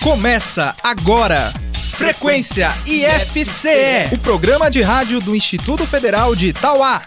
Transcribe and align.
Começa 0.00 0.76
agora. 0.80 1.52
Frequência 1.90 2.68
IFCE, 2.86 4.14
o 4.14 4.18
programa 4.18 4.70
de 4.70 4.80
rádio 4.80 5.18
do 5.18 5.34
Instituto 5.34 5.84
Federal 5.84 6.36
de 6.36 6.48
Itauá. 6.48 7.02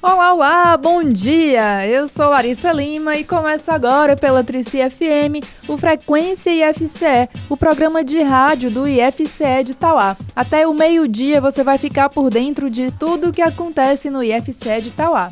Olá, 0.00 0.32
olá, 0.32 0.76
bom 0.78 1.02
dia! 1.02 1.86
Eu 1.86 2.08
sou 2.08 2.30
Larissa 2.30 2.72
Lima 2.72 3.16
e 3.16 3.24
começa 3.24 3.74
agora 3.74 4.16
pela 4.16 4.42
Trici 4.42 4.78
FM 4.78 5.44
o 5.68 5.76
Frequência 5.76 6.50
IFCE, 6.50 7.28
o 7.50 7.56
programa 7.56 8.02
de 8.02 8.22
rádio 8.22 8.70
do 8.70 8.88
IFCE 8.88 9.64
de 9.66 9.74
Tauá. 9.74 10.16
Até 10.34 10.66
o 10.66 10.72
meio-dia 10.72 11.42
você 11.42 11.62
vai 11.62 11.76
ficar 11.76 12.08
por 12.08 12.30
dentro 12.30 12.70
de 12.70 12.90
tudo 12.90 13.28
o 13.28 13.32
que 13.32 13.42
acontece 13.42 14.08
no 14.08 14.22
IFCE 14.22 14.80
de 14.80 14.90
Tauá. 14.92 15.30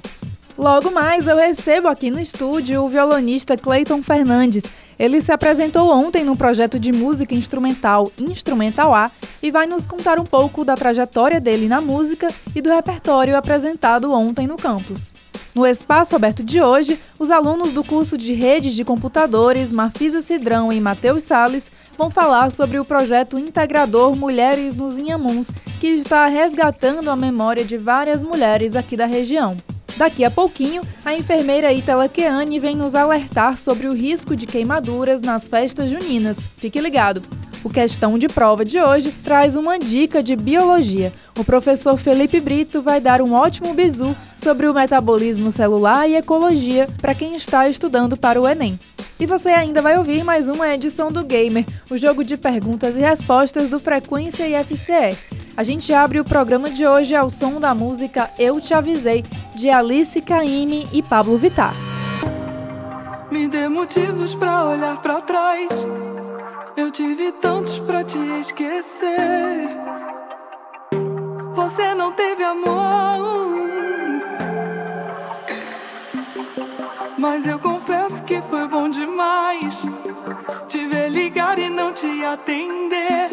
Logo 0.57 0.91
mais 0.91 1.27
eu 1.27 1.37
recebo 1.37 1.89
aqui 1.89 2.11
no 2.11 2.21
estúdio 2.21 2.85
o 2.85 2.89
violonista 2.89 3.57
Clayton 3.57 4.03
Fernandes. 4.03 4.63
Ele 4.99 5.21
se 5.21 5.33
apresentou 5.33 5.91
ontem 5.91 6.23
no 6.25 6.37
projeto 6.37 6.79
de 6.79 6.93
música 6.93 7.35
instrumental 7.35 8.13
Instrumental 8.19 8.95
A 8.95 9.11
e 9.43 9.51
vai 9.51 9.67
nos 9.67 9.87
contar 9.87 10.21
um 10.21 10.25
pouco 10.25 10.65
da 10.65 10.75
trajetória 10.75 11.41
dele 11.41 11.69
na 11.69 11.81
música 11.81 12.29
e 12.55 12.61
do 12.61 12.69
repertório 12.69 13.37
apresentado 13.37 14.13
ontem 14.13 14.47
no 14.47 14.57
campus. 14.57 15.13
No 15.55 15.67
espaço 15.67 16.15
aberto 16.15 16.43
de 16.43 16.63
hoje, 16.63 16.99
os 17.19 17.31
alunos 17.31 17.73
do 17.73 17.83
curso 17.83 18.17
de 18.17 18.33
redes 18.33 18.75
de 18.75 18.85
computadores 18.85 19.73
Marfisa 19.73 20.23
Cidrão 20.23 20.73
e 20.73 20.81
Matheus 20.81 21.25
Sales 21.25 21.73
vão 21.97 22.11
falar 22.11 22.51
sobre 22.53 22.79
o 22.79 22.85
projeto 22.85 23.39
integrador 23.39 24.15
Mulheres 24.17 24.75
nos 24.75 24.97
Inhamuns, 24.97 25.53
que 25.81 25.89
está 25.89 26.27
resgatando 26.27 27.11
a 27.11 27.17
memória 27.17 27.65
de 27.65 27.77
várias 27.77 28.23
mulheres 28.23 28.77
aqui 28.77 28.97
da 28.97 29.07
região. 29.07 29.57
Daqui 29.97 30.25
a 30.25 30.31
pouquinho, 30.31 30.83
a 31.05 31.15
enfermeira 31.15 31.73
Itala 31.73 32.09
Keane 32.09 32.59
vem 32.59 32.75
nos 32.75 32.95
alertar 32.95 33.59
sobre 33.59 33.87
o 33.87 33.93
risco 33.93 34.35
de 34.35 34.47
queimaduras 34.47 35.21
nas 35.21 35.49
festas 35.49 35.91
juninas. 35.91 36.49
Fique 36.57 36.81
ligado! 36.81 37.23
O 37.65 37.71
Questão 37.71 38.19
de 38.19 38.27
Prova 38.27 38.65
de 38.65 38.81
hoje 38.81 39.15
traz 39.23 39.55
uma 39.55 39.79
dica 39.79 40.21
de 40.21 40.35
biologia. 40.35 41.13
O 41.39 41.45
professor 41.45 41.97
Felipe 41.97 42.41
Brito 42.41 42.83
vai 42.83 43.01
dar 43.01 43.23
um 43.23 43.35
ótimo 43.35 43.73
bizu 43.73 44.17
sobre 44.37 44.67
o 44.67 44.75
metabolismo 44.75 45.53
celular 45.53 46.09
e 46.09 46.17
ecologia 46.17 46.89
para 47.01 47.15
quem 47.15 47.37
está 47.37 47.69
estudando 47.69 48.17
para 48.17 48.41
o 48.41 48.49
Enem. 48.49 48.77
E 49.21 49.27
você 49.27 49.51
ainda 49.51 49.81
vai 49.81 49.97
ouvir 49.97 50.25
mais 50.25 50.49
uma 50.49 50.75
edição 50.75 51.13
do 51.13 51.23
Gamer, 51.23 51.65
o 51.89 51.97
jogo 51.97 52.25
de 52.25 52.37
perguntas 52.37 52.97
e 52.97 52.99
respostas 52.99 53.71
do 53.71 53.79
Frequência 53.79 54.49
IFCE. 54.49 55.17
A 55.55 55.63
gente 55.63 55.93
abre 55.93 56.19
o 56.19 56.25
programa 56.25 56.71
de 56.71 56.87
hoje 56.87 57.15
ao 57.15 57.29
som 57.29 57.61
da 57.61 57.75
música 57.75 58.31
Eu 58.39 58.59
Te 58.59 58.73
Avisei, 58.73 59.23
de 59.55 59.69
Alice 59.69 60.19
Caymmi 60.23 60.89
e 60.93 61.03
Pablo 61.03 61.37
Vittar. 61.37 61.75
Me 63.31 63.47
dê 63.49 63.69
motivos 63.69 64.35
para 64.35 64.65
olhar 64.65 65.01
para 65.03 65.21
trás. 65.21 65.87
Eu 66.75 66.91
tive 66.91 67.33
tantos 67.33 67.79
para 67.81 68.03
te 68.03 68.19
esquecer. 68.41 69.69
Você 71.53 71.95
não 71.95 72.13
teve 72.13 72.43
amor. 72.43 73.53
Mas 77.19 77.47
eu 77.47 77.59
confesso 77.59 78.25
que 78.25 78.41
foi 78.41 78.67
bom 78.67 78.89
demais 78.89 79.83
te 80.67 80.87
ver 80.87 81.11
ligar 81.11 81.59
e 81.59 81.69
não 81.69 81.93
te 81.93 82.25
atender. 82.25 83.31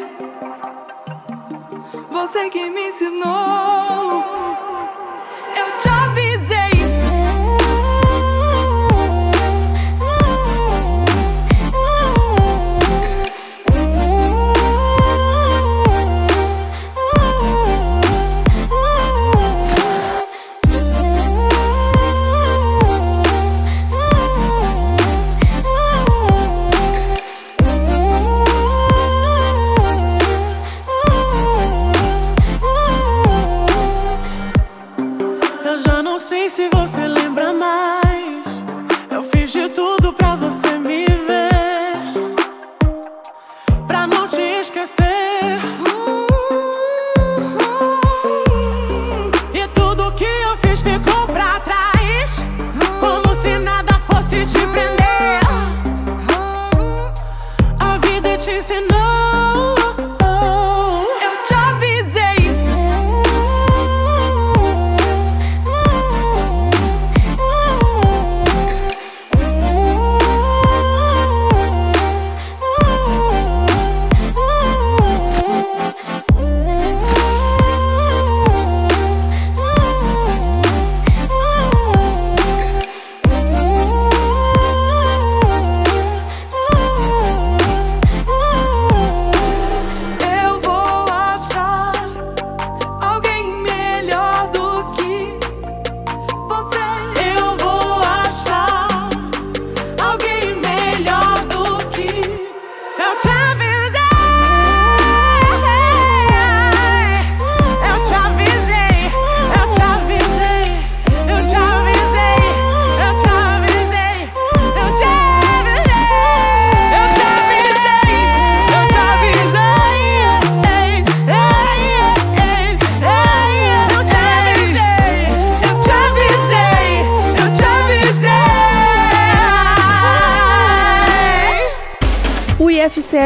Você 2.09 2.49
que 2.49 2.69
me 2.69 2.89
ensinou. 2.89 4.23
Eu 5.55 5.79
te 5.79 5.89
IFCE 59.19 59.98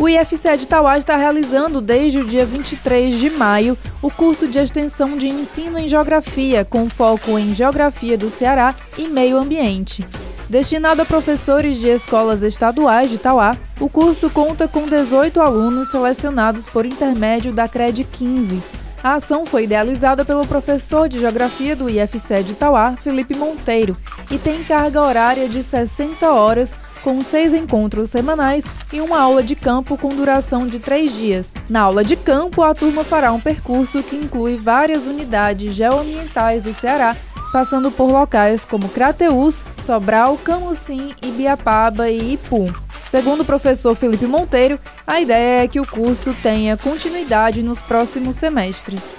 O 0.00 0.08
IFCE 0.08 0.56
de 0.56 0.68
Tauá 0.68 0.96
está 0.96 1.16
realizando 1.16 1.80
desde 1.80 2.20
o 2.20 2.24
dia 2.24 2.46
23 2.46 3.18
de 3.18 3.30
maio 3.30 3.76
o 4.00 4.08
curso 4.08 4.46
de 4.46 4.56
extensão 4.56 5.16
de 5.16 5.26
ensino 5.26 5.76
em 5.76 5.88
geografia, 5.88 6.64
com 6.64 6.88
foco 6.88 7.36
em 7.36 7.52
geografia 7.52 8.16
do 8.16 8.30
Ceará 8.30 8.76
e 8.96 9.08
meio 9.08 9.36
ambiente. 9.36 10.06
Destinado 10.48 11.02
a 11.02 11.04
professores 11.04 11.78
de 11.78 11.88
escolas 11.88 12.44
estaduais 12.44 13.10
de 13.10 13.18
Tauá, 13.18 13.58
o 13.80 13.88
curso 13.88 14.30
conta 14.30 14.68
com 14.68 14.82
18 14.82 15.40
alunos 15.40 15.90
selecionados 15.90 16.68
por 16.68 16.86
intermédio 16.86 17.52
da 17.52 17.66
CRED 17.66 18.04
15. 18.04 18.62
A 19.02 19.14
ação 19.14 19.44
foi 19.44 19.64
idealizada 19.64 20.24
pelo 20.24 20.46
professor 20.46 21.08
de 21.08 21.18
Geografia 21.18 21.74
do 21.74 21.90
IFC 21.90 22.44
de 22.44 22.54
Tauá, 22.54 22.94
Felipe 22.96 23.36
Monteiro, 23.36 23.96
e 24.30 24.38
tem 24.38 24.62
carga 24.62 25.02
horária 25.02 25.48
de 25.48 25.62
60 25.62 26.28
horas 26.30 26.76
com 26.98 27.22
seis 27.22 27.54
encontros 27.54 28.10
semanais 28.10 28.64
e 28.92 29.00
uma 29.00 29.20
aula 29.20 29.42
de 29.42 29.54
campo 29.54 29.96
com 29.96 30.08
duração 30.08 30.66
de 30.66 30.78
três 30.78 31.14
dias. 31.14 31.52
Na 31.68 31.82
aula 31.82 32.04
de 32.04 32.16
campo, 32.16 32.62
a 32.62 32.74
turma 32.74 33.04
fará 33.04 33.32
um 33.32 33.40
percurso 33.40 34.02
que 34.02 34.16
inclui 34.16 34.56
várias 34.56 35.06
unidades 35.06 35.74
geoambientais 35.74 36.62
do 36.62 36.74
Ceará, 36.74 37.16
passando 37.52 37.90
por 37.90 38.10
locais 38.10 38.64
como 38.64 38.88
Crateús, 38.88 39.64
Sobral, 39.78 40.36
Camucim, 40.38 41.14
Ibiapaba 41.22 42.10
e 42.10 42.34
Ipu. 42.34 42.72
Segundo 43.08 43.40
o 43.40 43.44
professor 43.44 43.94
Felipe 43.94 44.26
Monteiro, 44.26 44.78
a 45.06 45.18
ideia 45.18 45.64
é 45.64 45.68
que 45.68 45.80
o 45.80 45.86
curso 45.86 46.34
tenha 46.42 46.76
continuidade 46.76 47.62
nos 47.62 47.80
próximos 47.80 48.36
semestres. 48.36 49.18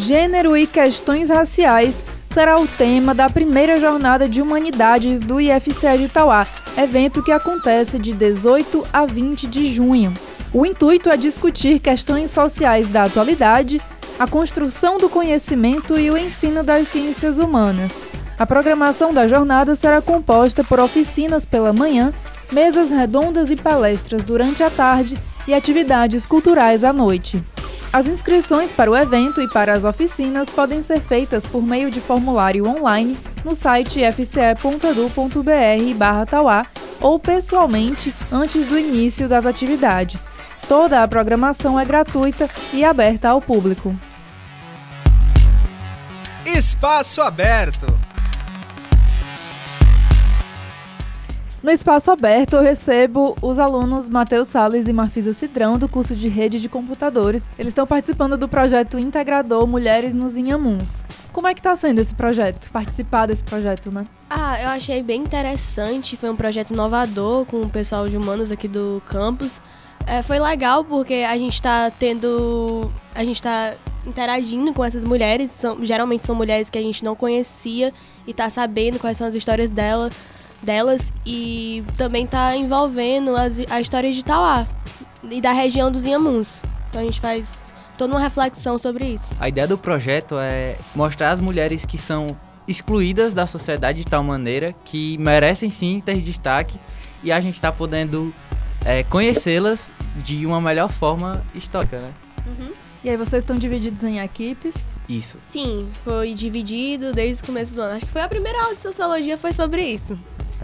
Gênero 0.00 0.56
e 0.56 0.66
questões 0.66 1.28
raciais 1.28 2.02
será 2.26 2.58
o 2.58 2.66
tema 2.66 3.14
da 3.14 3.28
primeira 3.28 3.78
jornada 3.78 4.26
de 4.26 4.40
humanidades 4.40 5.20
do 5.20 5.38
IFCE 5.38 5.98
de 5.98 6.04
Itauá, 6.04 6.46
evento 6.76 7.22
que 7.22 7.30
acontece 7.30 7.98
de 7.98 8.14
18 8.14 8.86
a 8.90 9.04
20 9.04 9.46
de 9.46 9.74
junho. 9.74 10.14
O 10.54 10.64
intuito 10.64 11.10
é 11.10 11.18
discutir 11.18 11.80
questões 11.80 12.30
sociais 12.30 12.88
da 12.88 13.04
atualidade, 13.04 13.78
a 14.18 14.26
construção 14.26 14.96
do 14.96 15.10
conhecimento 15.10 15.98
e 15.98 16.10
o 16.10 16.16
ensino 16.16 16.62
das 16.64 16.88
ciências 16.88 17.38
humanas. 17.38 18.00
A 18.38 18.46
programação 18.46 19.12
da 19.12 19.28
jornada 19.28 19.76
será 19.76 20.00
composta 20.00 20.64
por 20.64 20.80
oficinas 20.80 21.44
pela 21.44 21.74
manhã, 21.74 22.10
mesas 22.50 22.90
redondas 22.90 23.50
e 23.50 23.56
palestras 23.56 24.24
durante 24.24 24.62
a 24.62 24.70
tarde 24.70 25.18
e 25.46 25.52
atividades 25.52 26.24
culturais 26.24 26.84
à 26.84 26.92
noite. 26.92 27.44
As 27.92 28.06
inscrições 28.06 28.70
para 28.70 28.88
o 28.88 28.96
evento 28.96 29.42
e 29.42 29.48
para 29.48 29.72
as 29.72 29.82
oficinas 29.84 30.48
podem 30.48 30.80
ser 30.80 31.00
feitas 31.00 31.44
por 31.44 31.60
meio 31.60 31.90
de 31.90 32.00
formulário 32.00 32.68
online 32.68 33.18
no 33.44 33.52
site 33.54 34.00
fce.edu.br/tauá 34.12 36.66
ou 37.00 37.18
pessoalmente 37.18 38.14
antes 38.30 38.66
do 38.66 38.78
início 38.78 39.28
das 39.28 39.44
atividades. 39.44 40.32
Toda 40.68 41.02
a 41.02 41.08
programação 41.08 41.80
é 41.80 41.84
gratuita 41.84 42.48
e 42.72 42.84
aberta 42.84 43.30
ao 43.30 43.40
público. 43.40 43.92
Espaço 46.46 47.20
aberto. 47.22 47.86
No 51.62 51.70
espaço 51.70 52.10
aberto, 52.10 52.54
eu 52.54 52.62
recebo 52.62 53.36
os 53.42 53.58
alunos 53.58 54.08
Matheus 54.08 54.48
Salles 54.48 54.88
e 54.88 54.94
Marfisa 54.94 55.34
Cidrão, 55.34 55.78
do 55.78 55.86
curso 55.86 56.16
de 56.16 56.26
Rede 56.26 56.58
de 56.58 56.70
Computadores. 56.70 57.50
Eles 57.58 57.72
estão 57.72 57.86
participando 57.86 58.38
do 58.38 58.48
projeto 58.48 58.98
integrador 58.98 59.66
Mulheres 59.66 60.14
nos 60.14 60.38
Inhamuns. 60.38 61.04
Como 61.30 61.46
é 61.46 61.52
que 61.52 61.60
está 61.60 61.76
sendo 61.76 62.00
esse 62.00 62.14
projeto? 62.14 62.70
Participar 62.70 63.26
desse 63.26 63.44
projeto, 63.44 63.92
né? 63.92 64.06
Ah, 64.30 64.58
eu 64.62 64.68
achei 64.68 65.02
bem 65.02 65.20
interessante. 65.20 66.16
Foi 66.16 66.30
um 66.30 66.36
projeto 66.36 66.70
inovador 66.70 67.44
com 67.44 67.60
o 67.60 67.68
pessoal 67.68 68.08
de 68.08 68.16
humanos 68.16 68.50
aqui 68.50 68.66
do 68.66 69.02
campus. 69.06 69.60
É, 70.06 70.22
foi 70.22 70.38
legal 70.38 70.82
porque 70.82 71.26
a 71.28 71.36
gente 71.36 71.52
está 71.52 71.90
tendo. 71.90 72.90
A 73.14 73.22
gente 73.22 73.36
está 73.36 73.74
interagindo 74.06 74.72
com 74.72 74.82
essas 74.82 75.04
mulheres. 75.04 75.50
São, 75.50 75.84
geralmente 75.84 76.24
são 76.24 76.34
mulheres 76.34 76.70
que 76.70 76.78
a 76.78 76.82
gente 76.82 77.04
não 77.04 77.14
conhecia 77.14 77.92
e 78.26 78.30
está 78.30 78.48
sabendo 78.48 78.98
quais 78.98 79.18
são 79.18 79.26
as 79.26 79.34
histórias 79.34 79.70
delas 79.70 80.14
delas 80.62 81.12
e 81.24 81.84
também 81.96 82.26
tá 82.26 82.56
envolvendo 82.56 83.34
as, 83.34 83.58
a 83.70 83.80
história 83.80 84.12
de 84.12 84.24
Tauá 84.24 84.66
e 85.28 85.40
da 85.40 85.52
região 85.52 85.90
dos 85.90 86.04
Inhamuns. 86.04 86.48
Então 86.90 87.02
a 87.02 87.04
gente 87.04 87.20
faz 87.20 87.58
toda 87.96 88.14
uma 88.14 88.20
reflexão 88.20 88.78
sobre 88.78 89.14
isso. 89.14 89.24
A 89.38 89.48
ideia 89.48 89.66
do 89.66 89.78
projeto 89.78 90.38
é 90.38 90.76
mostrar 90.94 91.30
as 91.30 91.40
mulheres 91.40 91.84
que 91.84 91.98
são 91.98 92.26
excluídas 92.66 93.34
da 93.34 93.46
sociedade 93.46 93.98
de 93.98 94.06
tal 94.06 94.22
maneira 94.22 94.74
que 94.84 95.18
merecem 95.18 95.70
sim 95.70 96.00
ter 96.00 96.20
destaque 96.20 96.78
e 97.22 97.32
a 97.32 97.40
gente 97.40 97.54
está 97.56 97.70
podendo 97.72 98.32
é, 98.84 99.02
conhecê-las 99.02 99.92
de 100.16 100.46
uma 100.46 100.60
melhor 100.60 100.90
forma 100.90 101.44
histórica, 101.54 102.00
né? 102.00 102.12
Uhum. 102.46 102.72
E 103.02 103.08
aí 103.08 103.16
vocês 103.16 103.42
estão 103.42 103.56
divididos 103.56 104.04
em 104.04 104.18
equipes? 104.18 105.00
Isso. 105.08 105.38
Sim, 105.38 105.88
foi 106.04 106.34
dividido 106.34 107.12
desde 107.12 107.42
o 107.42 107.46
começo 107.46 107.74
do 107.74 107.80
ano. 107.80 107.96
Acho 107.96 108.06
que 108.06 108.12
foi 108.12 108.20
a 108.20 108.28
primeira 108.28 108.60
aula 108.62 108.74
de 108.74 108.80
sociologia 108.80 109.38
foi 109.38 109.52
sobre 109.52 109.82
isso. 109.82 110.18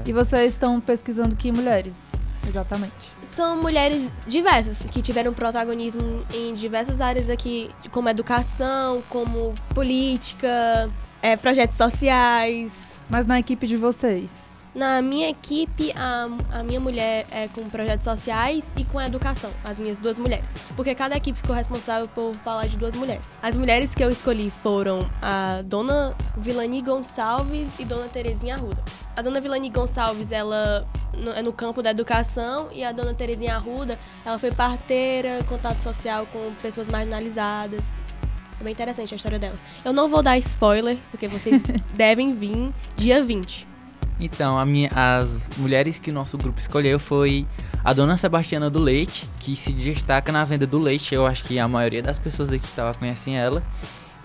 E 0.07 0.13
vocês 0.13 0.53
estão 0.53 0.81
pesquisando 0.81 1.35
que 1.35 1.51
mulheres? 1.51 2.13
Exatamente. 2.47 3.13
São 3.25 3.61
mulheres 3.61 4.09
diversas 4.25 4.85
que 4.85 5.03
tiveram 5.03 5.35
protagonismo 5.35 6.25
em 6.33 6.55
diversas 6.55 7.01
áreas 7.01 7.29
aqui, 7.29 7.71
como 7.91 8.09
educação, 8.09 9.03
como 9.09 9.53
política, 9.75 10.89
é, 11.21 11.37
projetos 11.37 11.77
sociais. 11.77 12.97
Mas 13.11 13.27
na 13.27 13.41
equipe 13.41 13.67
de 13.67 13.77
vocês? 13.77 14.55
Na 14.77 15.03
minha 15.03 15.29
equipe, 15.29 15.91
a, 15.97 16.29
a 16.53 16.63
minha 16.63 16.79
mulher 16.79 17.27
é 17.31 17.49
com 17.49 17.69
projetos 17.69 18.05
sociais 18.05 18.73
e 18.77 18.85
com 18.85 19.01
educação, 19.01 19.51
as 19.65 19.79
minhas 19.79 19.99
duas 19.99 20.19
mulheres. 20.19 20.55
Porque 20.77 20.95
cada 20.95 21.17
equipe 21.17 21.39
ficou 21.39 21.57
responsável 21.57 22.07
por 22.09 22.33
falar 22.45 22.69
de 22.69 22.77
duas 22.77 22.95
mulheres. 22.95 23.37
As 23.43 23.57
mulheres 23.57 23.95
que 23.95 24.05
eu 24.05 24.11
escolhi 24.11 24.51
foram 24.51 25.01
a 25.21 25.63
dona 25.65 26.15
Vilani 26.37 26.81
Gonçalves 26.81 27.79
e 27.81 27.85
dona 27.85 28.07
Terezinha 28.07 28.55
Arruda. 28.55 28.85
A 29.17 29.23
dona 29.23 29.41
Vilani 29.41 29.71
Gonçalves, 29.71 30.31
ela 30.31 30.87
é 31.35 31.43
no 31.43 31.51
campo 31.51 31.83
da 31.83 31.91
educação 31.91 32.69
e 32.71 32.85
a 32.85 32.93
dona 32.93 33.15
Terezinha 33.15 33.57
Arruda, 33.57 33.99
ela 34.23 34.39
foi 34.39 34.53
parteira, 34.53 35.43
contato 35.45 35.79
social 35.79 36.27
com 36.27 36.53
pessoas 36.61 36.87
marginalizadas. 36.87 37.87
É 38.61 38.65
bem 38.65 38.75
interessante 38.75 39.15
a 39.15 39.17
história 39.17 39.39
delas. 39.39 39.65
Eu 39.83 39.95
não 39.95 40.07
vou 40.07 40.23
dar 40.23 40.37
spoiler, 40.37 40.99
porque 41.11 41.27
vocês 41.27 41.63
devem 41.97 42.35
vir 42.35 42.75
dia 42.95 43.25
20. 43.25 43.67
Então, 44.21 44.63
minha, 44.67 44.91
as 44.95 45.49
mulheres 45.57 45.99
que 45.99 46.11
o 46.11 46.15
nosso 46.15 46.37
grupo 46.37 46.59
escolheu 46.59 46.99
foi 46.99 47.47
a 47.83 47.95
dona 47.95 48.19
Sebastiana 48.19 48.69
do 48.69 48.81
Leite, 48.81 49.31
que 49.41 49.57
se 49.57 49.73
destaca 49.73 50.31
na 50.31 50.45
venda 50.45 50.67
do 50.67 50.79
leite. 50.79 51.15
Eu 51.15 51.27
acho 51.27 51.43
que 51.45 51.59
a 51.59 51.67
maioria 51.67 52.03
das 52.03 52.19
pessoas 52.19 52.51
aqui 52.51 52.61
que 52.61 52.67
estava 52.67 52.93
conhecem 52.93 53.39
ela. 53.39 53.63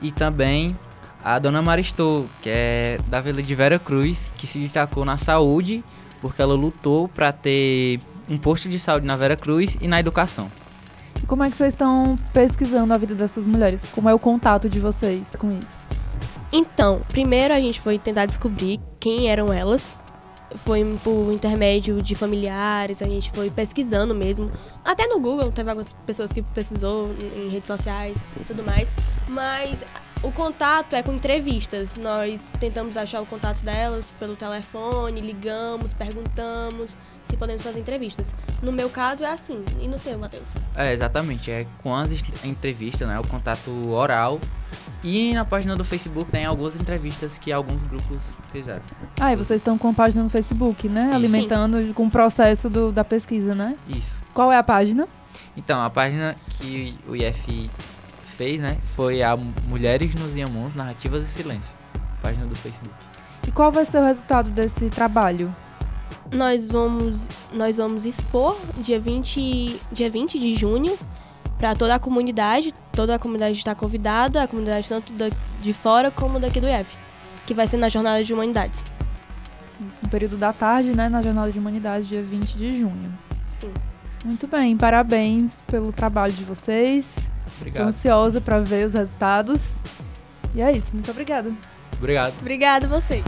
E 0.01 0.11
também 0.11 0.77
a 1.23 1.37
dona 1.39 1.61
Maristou, 1.61 2.27
que 2.41 2.49
é 2.49 2.97
da 3.07 3.21
Vila 3.21 3.41
de 3.41 3.55
Vera 3.55 3.77
Cruz, 3.77 4.31
que 4.35 4.47
se 4.47 4.59
destacou 4.59 5.05
na 5.05 5.17
saúde, 5.17 5.83
porque 6.19 6.41
ela 6.41 6.53
lutou 6.53 7.07
para 7.07 7.31
ter 7.31 7.99
um 8.29 8.37
posto 8.37 8.69
de 8.69 8.79
saúde 8.79 9.05
na 9.05 9.15
Vera 9.15 9.35
Cruz 9.35 9.77
e 9.79 9.87
na 9.87 9.99
educação. 9.99 10.51
E 11.21 11.25
como 11.25 11.43
é 11.43 11.49
que 11.49 11.55
vocês 11.55 11.73
estão 11.73 12.17
pesquisando 12.33 12.93
a 12.93 12.97
vida 12.97 13.13
dessas 13.13 13.45
mulheres? 13.45 13.85
Como 13.91 14.09
é 14.09 14.13
o 14.13 14.19
contato 14.19 14.67
de 14.67 14.79
vocês 14.79 15.35
com 15.35 15.51
isso? 15.51 15.85
Então, 16.51 17.01
primeiro 17.07 17.53
a 17.53 17.59
gente 17.59 17.79
foi 17.79 17.97
tentar 17.97 18.25
descobrir 18.25 18.79
quem 18.99 19.29
eram 19.29 19.53
elas. 19.53 19.95
Foi 20.65 20.83
por 21.01 21.31
intermédio 21.31 22.01
de 22.01 22.13
familiares, 22.13 23.01
a 23.01 23.05
gente 23.05 23.31
foi 23.31 23.49
pesquisando 23.49 24.13
mesmo. 24.13 24.51
Até 24.83 25.07
no 25.07 25.17
Google, 25.19 25.49
teve 25.49 25.69
algumas 25.69 25.93
pessoas 26.05 26.33
que 26.33 26.41
pesquisou 26.41 27.09
em 27.37 27.47
redes 27.47 27.67
sociais 27.67 28.17
e 28.39 28.43
tudo 28.43 28.61
mais. 28.61 28.91
Mas 29.29 29.81
o 30.23 30.31
contato 30.31 30.95
é 30.95 31.01
com 31.01 31.13
entrevistas. 31.13 31.97
Nós 31.97 32.49
tentamos 32.59 32.95
achar 32.97 33.21
o 33.21 33.25
contato 33.25 33.63
delas 33.63 34.05
pelo 34.19 34.35
telefone, 34.35 35.19
ligamos, 35.19 35.93
perguntamos 35.93 36.95
se 37.23 37.37
podemos 37.37 37.63
fazer 37.63 37.79
entrevistas. 37.79 38.33
No 38.61 38.71
meu 38.71 38.89
caso 38.89 39.23
é 39.23 39.31
assim. 39.31 39.63
E 39.79 39.87
no 39.87 39.97
seu, 39.97 40.17
Matheus? 40.17 40.47
É, 40.75 40.91
exatamente. 40.93 41.51
É 41.51 41.65
com 41.81 41.95
as 41.95 42.11
entrevistas, 42.43 43.07
né? 43.07 43.19
O 43.19 43.27
contato 43.27 43.71
oral 43.89 44.39
e 45.03 45.33
na 45.33 45.43
página 45.43 45.75
do 45.75 45.83
Facebook 45.83 46.29
tem 46.31 46.45
algumas 46.45 46.75
entrevistas 46.75 47.37
que 47.37 47.51
alguns 47.51 47.83
grupos 47.83 48.37
fizeram. 48.51 48.81
Ah, 49.19 49.33
e 49.33 49.35
vocês 49.35 49.59
estão 49.59 49.77
com 49.77 49.89
a 49.89 49.93
página 49.93 50.23
no 50.23 50.29
Facebook, 50.29 50.87
né? 50.87 51.11
Alimentando 51.13 51.77
Sim. 51.77 51.93
com 51.93 52.05
o 52.05 52.11
processo 52.11 52.69
do, 52.69 52.91
da 52.91 53.03
pesquisa, 53.03 53.55
né? 53.55 53.75
Isso. 53.87 54.21
Qual 54.33 54.51
é 54.51 54.57
a 54.57 54.63
página? 54.63 55.07
Então, 55.55 55.81
a 55.81 55.89
página 55.89 56.35
que 56.49 56.97
o 57.07 57.15
IF 57.15 57.69
fez, 58.41 58.59
né, 58.59 58.75
foi 58.95 59.21
a 59.21 59.37
Mulheres 59.37 60.15
nos 60.15 60.35
Iamuns, 60.35 60.73
Narrativas 60.73 61.23
e 61.25 61.27
Silêncio. 61.27 61.77
Página 62.23 62.47
do 62.47 62.55
Facebook. 62.55 62.95
E 63.47 63.51
qual 63.51 63.71
vai 63.71 63.85
ser 63.85 63.99
o 63.99 64.03
resultado 64.03 64.49
desse 64.49 64.89
trabalho? 64.89 65.55
Nós 66.33 66.67
vamos, 66.67 67.29
nós 67.53 67.77
vamos 67.77 68.03
expor 68.03 68.57
dia 68.79 68.99
20, 68.99 69.79
dia 69.91 70.09
20 70.09 70.39
de 70.39 70.55
junho 70.55 70.97
para 71.59 71.75
toda 71.75 71.93
a 71.93 71.99
comunidade. 71.99 72.73
Toda 72.91 73.13
a 73.13 73.19
comunidade 73.19 73.57
está 73.59 73.75
convidada, 73.75 74.41
a 74.41 74.47
comunidade 74.47 74.89
tanto 74.89 75.13
de 75.61 75.71
fora 75.71 76.09
como 76.09 76.39
daqui 76.39 76.59
do 76.59 76.67
IEF, 76.67 76.95
que 77.45 77.53
vai 77.53 77.67
ser 77.67 77.77
na 77.77 77.89
Jornada 77.89 78.23
de 78.23 78.33
Humanidades. 78.33 78.83
Isso, 79.87 80.01
no 80.03 80.09
período 80.09 80.35
da 80.35 80.51
tarde, 80.51 80.95
né, 80.95 81.09
na 81.09 81.21
Jornada 81.21 81.51
de 81.51 81.59
Humanidades, 81.59 82.07
dia 82.07 82.23
20 82.23 82.57
de 82.57 82.79
junho. 82.79 83.13
Sim. 83.49 83.71
Muito 84.25 84.47
bem, 84.47 84.75
parabéns 84.75 85.61
pelo 85.67 85.93
trabalho 85.93 86.33
de 86.33 86.43
vocês. 86.43 87.30
Obrigado. 87.57 87.83
Tô 87.83 87.89
ansiosa 87.89 88.41
para 88.41 88.59
ver 88.59 88.85
os 88.85 88.93
resultados. 88.93 89.81
E 90.53 90.61
é 90.61 90.71
isso, 90.71 90.93
muito 90.93 91.09
obrigada. 91.11 91.51
Obrigado. 91.97 92.33
Obrigada 92.39 92.85
a 92.85 92.89
vocês. 92.89 93.23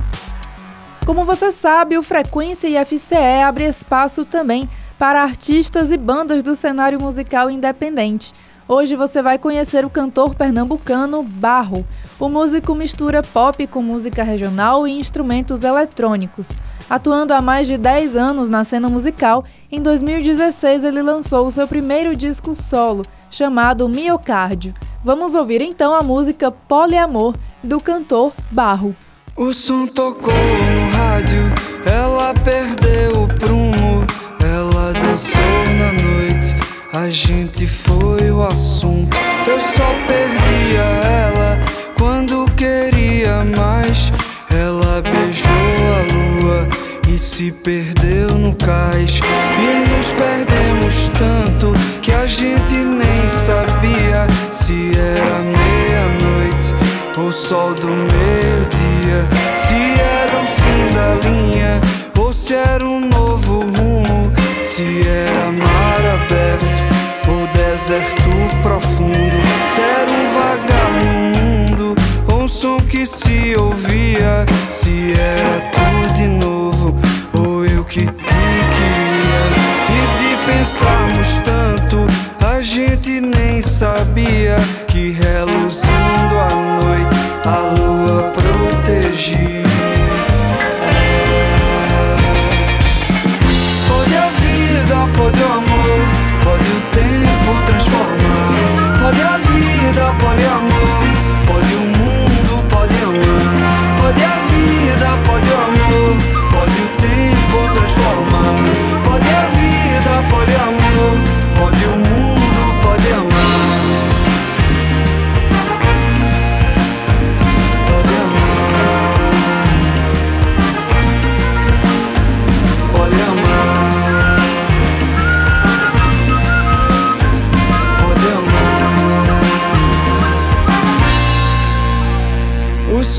Como 1.05 1.25
você 1.25 1.51
sabe, 1.51 1.97
o 1.97 2.03
Frequência 2.03 2.67
IFCE 2.81 3.41
abre 3.45 3.65
espaço 3.65 4.23
também 4.23 4.69
para 4.97 5.21
artistas 5.21 5.91
e 5.91 5.97
bandas 5.97 6.41
do 6.41 6.55
cenário 6.55 6.99
musical 6.99 7.49
independente. 7.49 8.33
Hoje 8.65 8.95
você 8.95 9.21
vai 9.21 9.37
conhecer 9.37 9.83
o 9.83 9.89
cantor 9.89 10.33
pernambucano 10.33 11.21
Barro. 11.21 11.85
O 12.17 12.29
músico 12.29 12.73
mistura 12.73 13.21
pop 13.21 13.67
com 13.67 13.81
música 13.81 14.23
regional 14.23 14.87
e 14.87 14.91
instrumentos 14.97 15.65
eletrônicos. 15.65 16.55
Atuando 16.89 17.33
há 17.33 17.41
mais 17.41 17.67
de 17.67 17.77
10 17.77 18.15
anos 18.15 18.49
na 18.49 18.63
cena 18.63 18.87
musical, 18.87 19.43
em 19.69 19.81
2016 19.81 20.85
ele 20.85 21.01
lançou 21.01 21.45
o 21.45 21.51
seu 21.51 21.67
primeiro 21.67 22.15
disco 22.15 22.55
solo, 22.55 23.03
chamado 23.33 23.89
Miocárdio. 23.89 24.75
Vamos 25.03 25.33
ouvir 25.33 25.59
então 25.59 25.93
a 25.95 26.03
música 26.03 26.51
Poliamor, 26.51 27.33
do 27.63 27.81
cantor 27.81 28.31
Barro. 28.51 28.95
O 29.35 29.51
som 29.51 29.87
tocou 29.87 30.31
no 30.31 30.95
rádio, 30.95 31.51
ela 31.83 32.31
perdeu 32.35 33.23
o 33.23 33.27
prumo, 33.27 34.05
ela 34.39 34.93
dançou 34.93 35.41
na 35.79 35.91
noite, 35.93 36.55
a 36.93 37.09
gente 37.09 37.65
foi 37.65 38.29
o 38.29 38.43
assunto. 38.43 39.17
Eu 39.47 39.59
só 39.59 39.87
perdia 40.07 40.83
ela 41.03 41.59
quando 41.97 42.45
queria 42.55 43.43
mais. 43.57 44.11
Ela 44.51 45.01
beijou 45.01 45.49
a 45.49 46.13
lua 46.13 46.82
e 47.13 47.19
se 47.19 47.51
perdeu 47.51 48.29
no 48.29 48.55
cais. 48.55 49.19
E 49.59 49.89
nos 49.89 50.11
perdemos 50.13 51.09
tanto 51.09 51.73
que 52.01 52.11
a 52.11 52.25
gente 52.25 52.73
nem 52.73 53.29
sabia 53.29 54.25
se 54.51 54.91
era 54.97 55.39
meia-noite 55.39 56.73
ou 57.17 57.31
sol 57.31 57.73
do 57.75 57.87
meio-dia. 57.87 59.27
Se 59.53 59.75
era 60.01 60.41
o 60.41 60.45
fim 60.45 60.93
da 60.95 61.29
linha 61.29 61.81
ou 62.17 62.33
se 62.33 62.55
era 62.55 62.83
um 62.83 63.07
novo 63.07 63.59
rumo. 63.61 64.31
Se 64.59 65.07
era 65.07 65.51
mar 65.51 65.99
aberto 66.15 67.29
ou 67.29 67.47
deserto 67.47 68.29
profundo. 68.63 69.37
Se 69.67 69.81
era 69.81 70.11
um 70.11 70.33
vagar 70.33 70.91
no 71.03 71.39
mundo 71.39 71.95
ou 72.27 72.41
um 72.41 72.47
som 72.47 72.79
que 72.79 73.05
se 73.05 73.53
ouvia. 73.57 74.32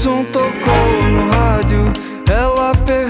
Som 0.04 0.23
tocou 0.26 1.08
no 1.08 1.30
rádio, 1.30 1.90
ela 2.28 2.75
perdeu 2.75 3.03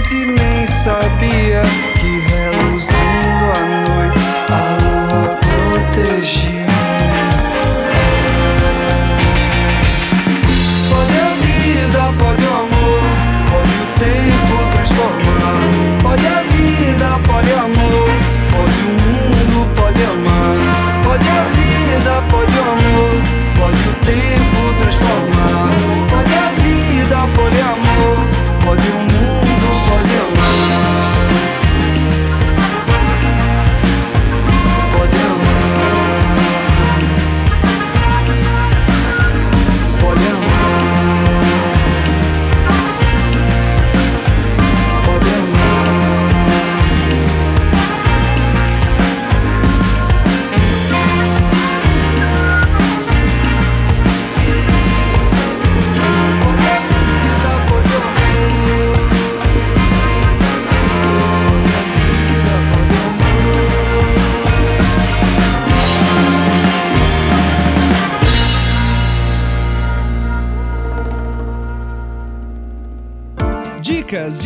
a 0.00 0.08
gente 0.08 0.39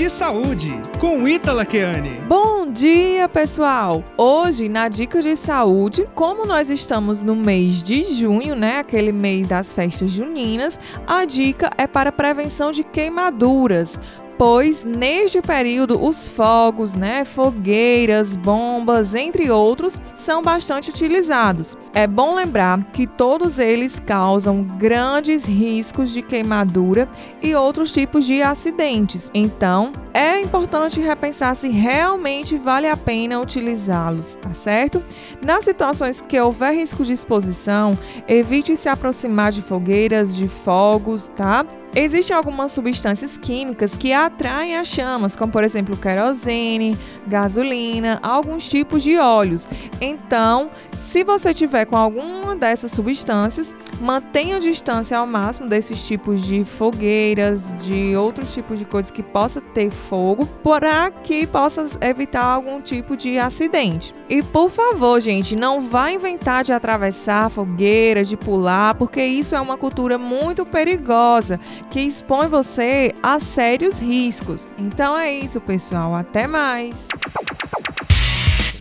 de 0.05 0.11
saúde 0.11 0.69
com 1.01 1.27
Ítala 1.27 1.65
Keane. 1.65 2.21
Bom 2.29 2.71
dia, 2.71 3.27
pessoal! 3.27 4.05
Hoje, 4.19 4.69
na 4.69 4.87
Dica 4.87 5.23
de 5.23 5.35
Saúde, 5.35 6.07
como 6.15 6.45
nós 6.45 6.69
estamos 6.69 7.23
no 7.23 7.35
mês 7.35 7.83
de 7.83 8.05
junho, 8.05 8.55
né, 8.55 8.81
aquele 8.81 9.13
mês 9.13 9.49
das 9.49 9.75
festas 9.75 10.11
juninas, 10.11 10.79
a 11.07 11.25
dica 11.25 11.71
é 11.79 11.87
para 11.87 12.13
prevenção 12.13 12.71
de 12.71 12.85
queimaduras. 12.85 13.99
Pois 14.39 14.85
neste 14.85 15.41
período 15.41 16.03
os 16.03 16.29
fogos, 16.29 16.95
né, 16.95 17.25
fogueiras, 17.25 18.37
bombas, 18.37 19.15
entre 19.15 19.51
outros, 19.51 20.01
são 20.15 20.43
bastante 20.43 20.91
utilizados. 20.91 21.77
É 21.93 22.07
bom 22.07 22.35
lembrar 22.35 22.85
que 22.93 23.07
todos 23.07 23.59
eles 23.59 24.01
causam 24.01 24.63
grandes 24.63 25.45
riscos 25.45 26.11
de 26.11 26.23
queimadura 26.23 27.09
e 27.43 27.55
outros 27.55 27.93
tipos 27.93 28.25
de 28.25 28.43
acidentes. 28.43 29.31
Então, 29.33 29.93
é 30.13 30.41
importante 30.41 31.01
repensar 31.01 31.57
se 31.57 31.69
realmente 31.69 32.57
vale 32.57 32.89
a 32.89 32.97
pena 32.97 33.41
utilizá-los, 33.41 34.37
tá 34.37 34.53
certo? 34.55 35.03
Nas 35.45 35.65
situações 35.65 36.21
que 36.21 36.39
houver 36.39 36.75
risco 36.75 37.05
de 37.05 37.13
exposição, 37.13 37.99
evite 38.29 38.77
se 38.77 38.89
aproximar 38.89 39.53
de 39.53 39.63
fogueiras, 39.63 40.35
de 40.35 40.49
fogos, 40.49 41.31
tá? 41.35 41.65
Existem 41.97 42.37
algumas 42.37 42.73
substâncias 42.73 43.37
químicas 43.37 43.95
que 43.95 44.13
atraem 44.13 44.77
as 44.77 44.89
chamas, 44.89 45.37
como 45.37 45.53
por 45.53 45.63
exemplo 45.63 45.97
querosene, 45.97 46.99
gasolina, 47.25 48.19
alguns 48.21 48.69
tipos 48.69 49.03
de 49.03 49.17
óleos. 49.17 49.69
Então, 50.01 50.71
se 50.99 51.25
você 51.25 51.55
tiver 51.55 51.85
com 51.85 51.97
alguma 51.97 52.57
dessas 52.57 52.93
substâncias, 52.93 53.75
mantenha 54.01 54.59
distância 54.59 55.17
ao 55.17 55.27
máximo 55.27 55.69
desses 55.69 56.07
tipos 56.07 56.43
de 56.43 56.65
fogueiras, 56.65 57.77
de 57.83 58.17
outros 58.17 58.53
tipos 58.53 58.79
de 58.79 58.85
coisas 58.85 59.11
que 59.11 59.23
possa 59.23 59.61
ter 59.61 59.91
fogo, 59.91 60.47
para 60.63 61.11
que 61.11 61.47
possa 61.47 61.87
evitar 62.01 62.45
algum 62.45 62.81
tipo 62.81 63.17
de 63.17 63.39
acidente. 63.39 64.15
E 64.29 64.43
por 64.43 64.71
favor, 64.71 65.21
gente, 65.21 65.55
não 65.55 65.81
vá 65.81 66.11
inventar 66.11 66.65
de 66.65 66.73
atravessar 66.73 67.51
fogueiras, 67.51 68.29
de 68.29 68.37
pular, 68.37 68.95
porque 68.95 69.23
isso 69.23 69.55
é 69.55 69.61
uma 69.61 69.77
cultura 69.77 70.19
muito 70.19 70.65
perigosa 70.65 71.61
que 71.91 72.01
expõe 72.01 72.49
você 72.49 73.13
a 73.23 73.39
sérios 73.39 73.99
riscos. 73.99 74.69
Então 74.79 75.17
é 75.17 75.33
isso, 75.33 75.61
pessoal. 75.61 76.15
Até 76.15 76.47
mais. 76.47 77.09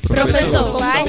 Professor, 0.07 0.77
vai, 0.77 1.03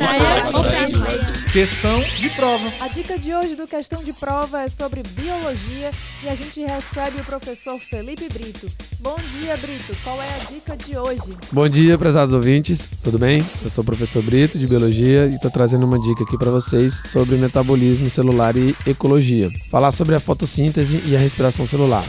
Questão 1.52 2.00
de 2.00 2.30
prova. 2.30 2.72
A 2.80 2.88
dica 2.88 3.18
de 3.18 3.34
hoje 3.34 3.56
do 3.56 3.66
Questão 3.66 4.02
de 4.02 4.12
Prova 4.12 4.62
é 4.62 4.68
sobre 4.68 5.02
biologia 5.10 5.90
e 6.22 6.28
a 6.28 6.34
gente 6.34 6.60
recebe 6.60 7.20
o 7.20 7.24
professor 7.24 7.78
Felipe 7.78 8.28
Brito. 8.32 8.70
Bom 9.00 9.16
dia, 9.38 9.56
Brito. 9.56 9.94
Qual 10.02 10.20
é 10.22 10.28
a 10.28 10.52
dica 10.52 10.76
de 10.76 10.96
hoje? 10.96 11.36
Bom 11.52 11.68
dia, 11.68 11.98
prezados 11.98 12.32
ouvintes. 12.34 12.88
Tudo 13.02 13.18
bem? 13.18 13.44
Eu 13.62 13.70
sou 13.70 13.82
o 13.82 13.84
professor 13.84 14.22
Brito 14.22 14.58
de 14.58 14.66
Biologia 14.66 15.26
e 15.26 15.34
estou 15.34 15.50
trazendo 15.50 15.84
uma 15.84 15.98
dica 15.98 16.22
aqui 16.24 16.38
para 16.38 16.50
vocês 16.50 16.94
sobre 16.94 17.36
metabolismo 17.36 18.08
celular 18.08 18.56
e 18.56 18.74
ecologia. 18.86 19.50
Falar 19.70 19.90
sobre 19.90 20.14
a 20.14 20.20
fotossíntese 20.20 21.02
e 21.06 21.16
a 21.16 21.18
respiração 21.18 21.66
celular. 21.66 22.04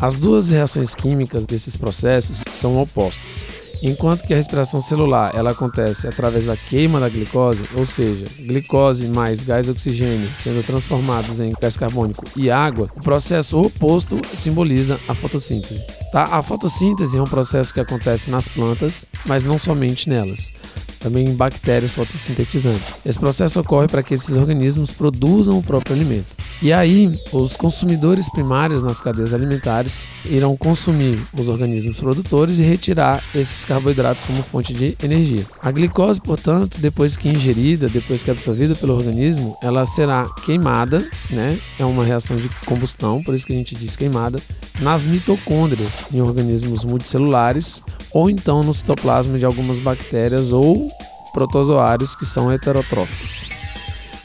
As 0.00 0.14
duas 0.14 0.50
reações 0.50 0.94
químicas 0.94 1.44
desses 1.44 1.76
processos 1.76 2.44
são 2.52 2.80
opostos. 2.80 3.57
Enquanto 3.82 4.26
que 4.26 4.34
a 4.34 4.36
respiração 4.36 4.80
celular 4.80 5.32
ela 5.34 5.52
acontece 5.52 6.06
através 6.08 6.46
da 6.46 6.56
queima 6.56 6.98
da 6.98 7.08
glicose, 7.08 7.62
ou 7.74 7.86
seja, 7.86 8.24
glicose 8.40 9.08
mais 9.08 9.42
gás 9.42 9.68
oxigênio 9.68 10.28
sendo 10.38 10.64
transformados 10.66 11.40
em 11.40 11.52
gás 11.60 11.76
carbônico 11.76 12.24
e 12.36 12.50
água, 12.50 12.88
o 12.96 13.02
processo 13.02 13.60
oposto 13.60 14.20
simboliza 14.34 14.98
a 15.08 15.14
fotossíntese. 15.14 15.80
Tá? 16.12 16.24
A 16.24 16.42
fotossíntese 16.42 17.16
é 17.16 17.22
um 17.22 17.24
processo 17.24 17.72
que 17.72 17.80
acontece 17.80 18.30
nas 18.30 18.48
plantas, 18.48 19.06
mas 19.26 19.44
não 19.44 19.58
somente 19.58 20.08
nelas 20.08 20.52
também 20.98 21.28
em 21.28 21.34
bactérias 21.34 21.94
fotossintetizantes. 21.94 22.98
Esse 23.04 23.18
processo 23.18 23.60
ocorre 23.60 23.86
para 23.86 24.02
que 24.02 24.14
esses 24.14 24.36
organismos 24.36 24.90
produzam 24.90 25.58
o 25.58 25.62
próprio 25.62 25.94
alimento. 25.94 26.32
E 26.60 26.72
aí, 26.72 27.12
os 27.32 27.56
consumidores 27.56 28.28
primários 28.30 28.82
nas 28.82 29.00
cadeias 29.00 29.32
alimentares 29.32 30.06
irão 30.24 30.56
consumir 30.56 31.18
os 31.32 31.48
organismos 31.48 31.98
produtores 31.98 32.58
e 32.58 32.62
retirar 32.62 33.22
esses 33.34 33.64
carboidratos 33.64 34.24
como 34.24 34.42
fonte 34.42 34.74
de 34.74 34.96
energia. 35.02 35.44
A 35.62 35.70
glicose, 35.70 36.20
portanto, 36.20 36.78
depois 36.80 37.16
que 37.16 37.28
ingerida, 37.28 37.88
depois 37.88 38.22
que 38.22 38.30
absorvida 38.30 38.74
pelo 38.74 38.94
organismo, 38.94 39.56
ela 39.62 39.86
será 39.86 40.28
queimada, 40.44 40.98
né? 41.30 41.56
É 41.78 41.84
uma 41.84 42.04
reação 42.04 42.36
de 42.36 42.48
combustão, 42.66 43.22
por 43.22 43.34
isso 43.34 43.46
que 43.46 43.52
a 43.52 43.56
gente 43.56 43.74
diz 43.74 43.96
queimada, 43.96 44.40
nas 44.80 45.04
mitocôndrias 45.04 46.06
em 46.12 46.20
organismos 46.20 46.84
multicelulares 46.84 47.82
ou 48.12 48.30
então 48.30 48.62
no 48.62 48.72
citoplasma 48.72 49.38
de 49.38 49.44
algumas 49.44 49.78
bactérias 49.78 50.52
ou 50.52 50.88
protozoários 51.32 52.14
que 52.14 52.26
são 52.26 52.52
heterotróficos. 52.52 53.48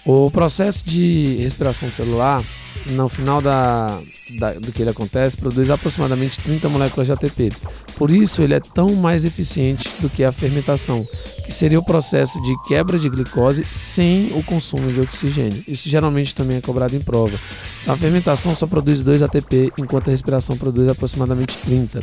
O 0.05 0.29
processo 0.29 0.83
de 0.85 1.37
respiração 1.37 1.89
celular, 1.89 2.43
no 2.87 3.07
final 3.07 3.41
da, 3.41 3.87
da, 4.37 4.53
do 4.53 4.69
que 4.73 4.81
ele 4.81 4.89
acontece, 4.89 5.37
produz 5.37 5.69
aproximadamente 5.69 6.41
30 6.41 6.67
moléculas 6.67 7.07
de 7.07 7.13
ATP. 7.13 7.53
Por 7.95 8.11
isso, 8.11 8.41
ele 8.41 8.53
é 8.53 8.59
tão 8.59 8.93
mais 8.95 9.23
eficiente 9.23 9.89
do 10.01 10.09
que 10.09 10.25
a 10.25 10.33
fermentação, 10.33 11.07
que 11.45 11.53
seria 11.53 11.79
o 11.79 11.85
processo 11.85 12.41
de 12.41 12.53
quebra 12.67 12.99
de 12.99 13.07
glicose 13.09 13.63
sem 13.71 14.29
o 14.35 14.43
consumo 14.43 14.87
de 14.87 14.99
oxigênio. 14.99 15.63
Isso 15.65 15.87
geralmente 15.87 16.35
também 16.35 16.57
é 16.57 16.61
cobrado 16.61 16.95
em 16.95 16.99
prova. 16.99 17.39
A 17.87 17.95
fermentação 17.95 18.53
só 18.53 18.67
produz 18.67 19.01
2 19.01 19.23
ATP, 19.23 19.71
enquanto 19.77 20.09
a 20.09 20.11
respiração 20.11 20.57
produz 20.57 20.89
aproximadamente 20.89 21.57
30. 21.59 22.01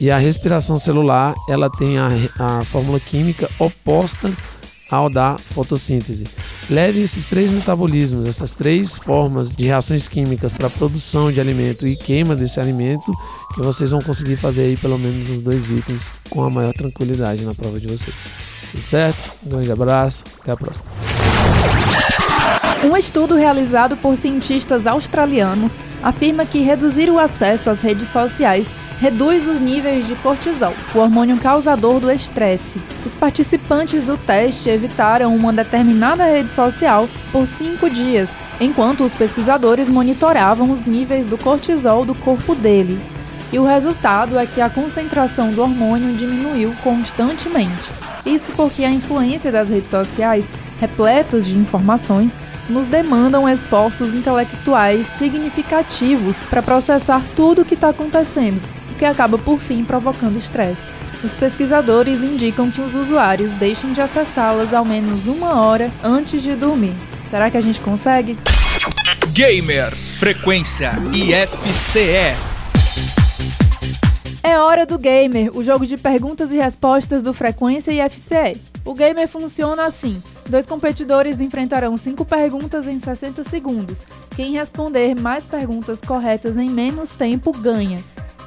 E 0.00 0.10
a 0.10 0.18
respiração 0.18 0.78
celular, 0.78 1.34
ela 1.48 1.68
tem 1.68 1.98
a, 1.98 2.08
a 2.38 2.64
fórmula 2.64 3.00
química 3.00 3.50
oposta 3.58 4.32
ao 4.90 5.10
da 5.10 5.36
fotossíntese. 5.36 6.24
Leve 6.70 7.00
esses 7.00 7.26
três 7.26 7.50
metabolismos, 7.50 8.28
essas 8.28 8.52
três 8.52 8.96
formas 8.96 9.54
de 9.54 9.66
reações 9.66 10.08
químicas 10.08 10.52
para 10.52 10.70
produção 10.70 11.30
de 11.30 11.40
alimento 11.40 11.86
e 11.86 11.96
queima 11.96 12.34
desse 12.34 12.58
alimento, 12.58 13.12
que 13.54 13.60
vocês 13.60 13.90
vão 13.90 14.00
conseguir 14.00 14.36
fazer 14.36 14.62
aí 14.62 14.76
pelo 14.76 14.98
menos 14.98 15.28
os 15.30 15.42
dois 15.42 15.70
itens 15.70 16.12
com 16.30 16.42
a 16.42 16.50
maior 16.50 16.72
tranquilidade 16.72 17.44
na 17.44 17.54
prova 17.54 17.78
de 17.78 17.86
vocês. 17.86 18.16
Tudo 18.70 18.82
certo? 18.82 19.32
Um 19.46 19.50
grande 19.50 19.72
abraço, 19.72 20.24
até 20.40 20.52
a 20.52 20.56
próxima. 20.56 20.86
Um 22.84 22.96
estudo 22.96 23.34
realizado 23.34 23.96
por 23.96 24.16
cientistas 24.16 24.86
australianos 24.86 25.80
afirma 26.00 26.46
que 26.46 26.60
reduzir 26.60 27.10
o 27.10 27.18
acesso 27.18 27.68
às 27.68 27.82
redes 27.82 28.06
sociais 28.06 28.72
reduz 29.00 29.48
os 29.48 29.58
níveis 29.58 30.06
de 30.06 30.14
cortisol, 30.14 30.72
o 30.94 30.98
hormônio 30.98 31.36
causador 31.38 31.98
do 31.98 32.08
estresse. 32.08 32.80
Os 33.04 33.16
participantes 33.16 34.04
do 34.04 34.16
teste 34.16 34.70
evitaram 34.70 35.34
uma 35.34 35.52
determinada 35.52 36.24
rede 36.24 36.52
social 36.52 37.08
por 37.32 37.48
cinco 37.48 37.90
dias, 37.90 38.38
enquanto 38.60 39.04
os 39.04 39.14
pesquisadores 39.14 39.88
monitoravam 39.88 40.70
os 40.70 40.84
níveis 40.84 41.26
do 41.26 41.36
cortisol 41.36 42.04
do 42.04 42.14
corpo 42.14 42.54
deles. 42.54 43.16
E 43.52 43.58
o 43.58 43.64
resultado 43.64 44.38
é 44.38 44.46
que 44.46 44.60
a 44.60 44.68
concentração 44.68 45.52
do 45.52 45.62
hormônio 45.62 46.14
diminuiu 46.16 46.74
constantemente. 46.82 47.90
Isso 48.26 48.52
porque 48.52 48.84
a 48.84 48.90
influência 48.90 49.50
das 49.50 49.70
redes 49.70 49.90
sociais, 49.90 50.52
repletas 50.78 51.46
de 51.46 51.56
informações, 51.56 52.38
nos 52.68 52.86
demandam 52.86 53.48
esforços 53.48 54.14
intelectuais 54.14 55.06
significativos 55.06 56.42
para 56.42 56.62
processar 56.62 57.22
tudo 57.34 57.62
o 57.62 57.64
que 57.64 57.74
está 57.74 57.88
acontecendo, 57.88 58.60
o 58.92 58.94
que 58.96 59.04
acaba 59.04 59.38
por 59.38 59.58
fim 59.58 59.82
provocando 59.82 60.36
estresse. 60.36 60.92
Os 61.24 61.34
pesquisadores 61.34 62.22
indicam 62.22 62.70
que 62.70 62.80
os 62.80 62.94
usuários 62.94 63.54
deixem 63.54 63.92
de 63.92 64.00
acessá-las 64.00 64.74
ao 64.74 64.84
menos 64.84 65.26
uma 65.26 65.60
hora 65.60 65.90
antes 66.04 66.42
de 66.42 66.54
dormir. 66.54 66.94
Será 67.30 67.50
que 67.50 67.56
a 67.56 67.60
gente 67.60 67.80
consegue? 67.80 68.38
Gamer 69.32 69.94
Frequência 69.96 70.92
IFCE. 71.12 72.57
É 74.42 74.56
hora 74.58 74.86
do 74.86 74.96
Gamer, 74.96 75.56
o 75.56 75.64
jogo 75.64 75.84
de 75.84 75.96
perguntas 75.96 76.52
e 76.52 76.56
respostas 76.56 77.22
do 77.22 77.34
Frequência 77.34 77.92
IFCE. 77.92 78.60
O 78.84 78.94
Gamer 78.94 79.28
funciona 79.28 79.84
assim: 79.84 80.22
dois 80.48 80.64
competidores 80.64 81.40
enfrentarão 81.40 81.96
cinco 81.96 82.24
perguntas 82.24 82.86
em 82.86 82.98
60 82.98 83.42
segundos. 83.44 84.06
Quem 84.36 84.52
responder 84.52 85.14
mais 85.14 85.44
perguntas 85.44 86.00
corretas 86.00 86.56
em 86.56 86.70
menos 86.70 87.14
tempo 87.14 87.52
ganha. 87.52 88.02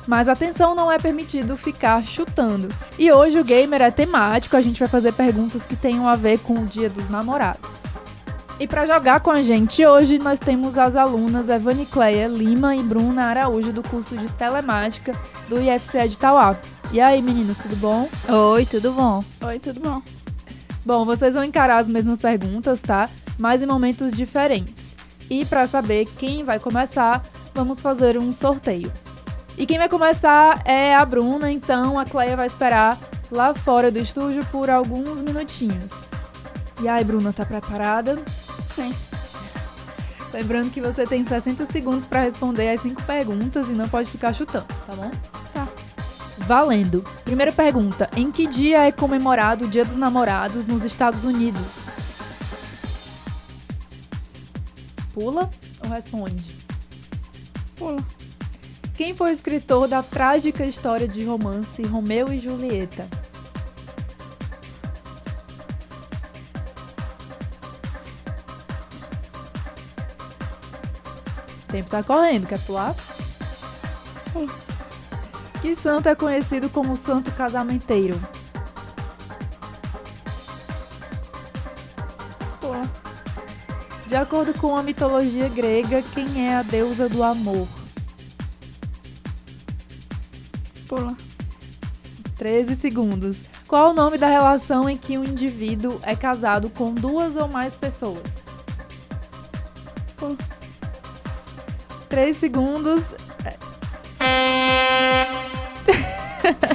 Mas 0.08 0.28
atenção, 0.28 0.74
não 0.74 0.92
é 0.92 0.98
permitido 0.98 1.56
ficar 1.56 2.04
chutando. 2.04 2.70
E 2.98 3.12
hoje 3.12 3.40
o 3.40 3.44
Gamer 3.44 3.82
é 3.82 3.92
temático, 3.92 4.58
a 4.58 4.62
gente 4.62 4.80
vai 4.80 4.88
fazer 4.88 5.14
perguntas 5.14 5.64
que 5.64 5.76
tenham 5.76 6.08
a 6.08 6.16
ver 6.16 6.40
com 6.40 6.54
o 6.54 6.66
Dia 6.66 6.90
dos 6.90 7.08
Namorados. 7.10 7.84
E 8.62 8.68
para 8.68 8.86
jogar 8.86 9.22
com 9.22 9.32
a 9.32 9.42
gente 9.42 9.84
hoje, 9.84 10.20
nós 10.20 10.40
temos 10.40 10.78
as 10.78 10.96
alunas 10.96 11.50
Evane 11.50 11.84
Cleia 11.84 12.28
Lima 12.28 12.76
e 12.76 12.84
Bruna 12.84 13.24
Araújo 13.24 13.74
do 13.74 13.82
curso 13.82 14.16
de 14.16 14.32
Telemática 14.34 15.14
do 15.50 15.60
IFCE 15.60 16.08
de 16.08 16.16
Tauá. 16.16 16.56
E 16.92 17.02
aí, 17.02 17.24
meninas, 17.24 17.58
tudo 17.58 17.76
bom? 17.78 18.08
Oi, 18.30 18.64
tudo 18.68 18.92
bom? 18.92 19.24
Oi, 19.44 19.58
tudo 19.58 19.80
bom? 19.80 20.00
Bom, 20.86 21.04
vocês 21.06 21.34
vão 21.34 21.44
encarar 21.44 21.78
as 21.78 21.88
mesmas 21.88 22.20
perguntas, 22.20 22.84
tá? 22.84 23.10
Mas 23.40 23.64
em 23.64 23.66
momentos 23.66 24.14
diferentes. 24.14 24.96
E 25.28 25.44
para 25.44 25.66
saber 25.66 26.06
quem 26.20 26.44
vai 26.44 26.60
começar, 26.60 27.24
vamos 27.56 27.82
fazer 27.82 28.16
um 28.16 28.32
sorteio. 28.32 28.94
E 29.58 29.66
quem 29.66 29.80
vai 29.80 29.90
começar 29.90 30.62
é 30.66 30.94
a 30.94 31.04
Bruna, 31.04 31.52
então 31.52 31.98
a 31.98 32.06
Cleia 32.06 32.38
vai 32.38 32.46
esperar 32.46 32.96
lá 33.32 33.56
fora 33.56 33.90
do 33.90 33.98
estúdio 33.98 34.46
por 34.52 34.70
alguns 34.70 35.20
minutinhos. 35.20 36.08
E 36.80 36.88
aí, 36.88 37.04
Bruna, 37.04 37.34
tá 37.34 37.44
preparada? 37.44 38.20
Sim. 38.76 38.94
Lembrando 40.34 40.72
que 40.72 40.82
você 40.82 41.06
tem 41.06 41.26
60 41.26 41.66
segundos 41.66 42.06
para 42.06 42.24
responder 42.24 42.70
as 42.70 42.82
cinco 42.82 43.04
perguntas 43.04 43.68
e 43.70 43.74
não 43.74 43.90
pode 43.90 44.10
ficar 44.10 44.34
chutando, 44.34 44.68
tá 44.88 44.96
bom? 44.96 45.12
Tá. 45.54 45.68
Valendo. 46.40 47.04
Primeira 47.26 47.52
pergunta: 47.52 48.10
em 48.16 48.32
que 48.32 48.48
dia 48.48 48.88
é 48.88 48.92
comemorado 48.92 49.66
o 49.66 49.68
Dia 49.68 49.84
dos 49.84 49.98
Namorados 49.98 50.66
nos 50.66 50.84
Estados 50.84 51.26
Unidos? 51.26 51.90
Pula 55.14 55.50
ou 55.84 55.90
responde? 55.90 56.56
Pula. 57.76 57.98
Quem 58.96 59.14
foi 59.14 59.32
o 59.32 59.34
escritor 59.34 59.88
da 59.88 60.02
trágica 60.02 60.66
história 60.66 61.08
de 61.08 61.26
romance 61.26 61.82
Romeu 61.84 62.32
e 62.32 62.38
Julieta? 62.38 63.06
O 71.72 71.78
tempo 71.80 71.90
tá 71.90 72.04
correndo, 72.04 72.48
quer 72.48 72.60
pular? 72.66 72.94
Que 75.62 75.74
santo 75.74 76.10
é 76.10 76.16
conhecido 76.16 76.70
como 76.70 76.98
santo 76.98 77.32
casamenteiro? 77.32 78.22
Pula. 82.60 82.82
De 84.06 84.14
acordo 84.18 84.54
com 84.60 84.76
a 84.76 84.84
mitologia 84.84 85.48
grega, 85.48 86.02
quem 86.14 86.46
é 86.46 86.56
a 86.56 86.62
deusa 86.62 87.08
do 87.08 87.24
amor? 87.24 87.66
Pula. 90.90 91.16
13 92.36 92.76
segundos. 92.76 93.38
Qual 93.66 93.92
o 93.92 93.94
nome 93.94 94.18
da 94.18 94.28
relação 94.28 94.90
em 94.90 94.98
que 94.98 95.18
um 95.18 95.24
indivíduo 95.24 96.02
é 96.04 96.18
casado 96.18 96.70
com 96.70 96.94
duas 96.94 97.38
ou 97.38 97.48
mais 97.48 97.74
pessoas? 97.74 98.41
3 102.12 102.36
segundos. 102.36 103.04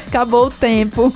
Acabou 0.08 0.46
o 0.46 0.50
tempo. 0.50 1.12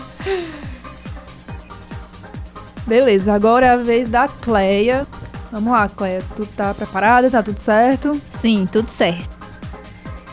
Beleza, 2.86 3.32
agora 3.32 3.66
é 3.66 3.70
a 3.70 3.76
vez 3.76 4.10
da 4.10 4.28
Cleia. 4.28 5.06
Vamos 5.50 5.72
lá, 5.72 5.88
Cleia. 5.88 6.22
Tu 6.36 6.44
tá 6.46 6.74
preparada? 6.74 7.30
Tá 7.30 7.42
tudo 7.42 7.58
certo? 7.58 8.20
Sim, 8.30 8.68
tudo 8.70 8.90
certo. 8.90 9.30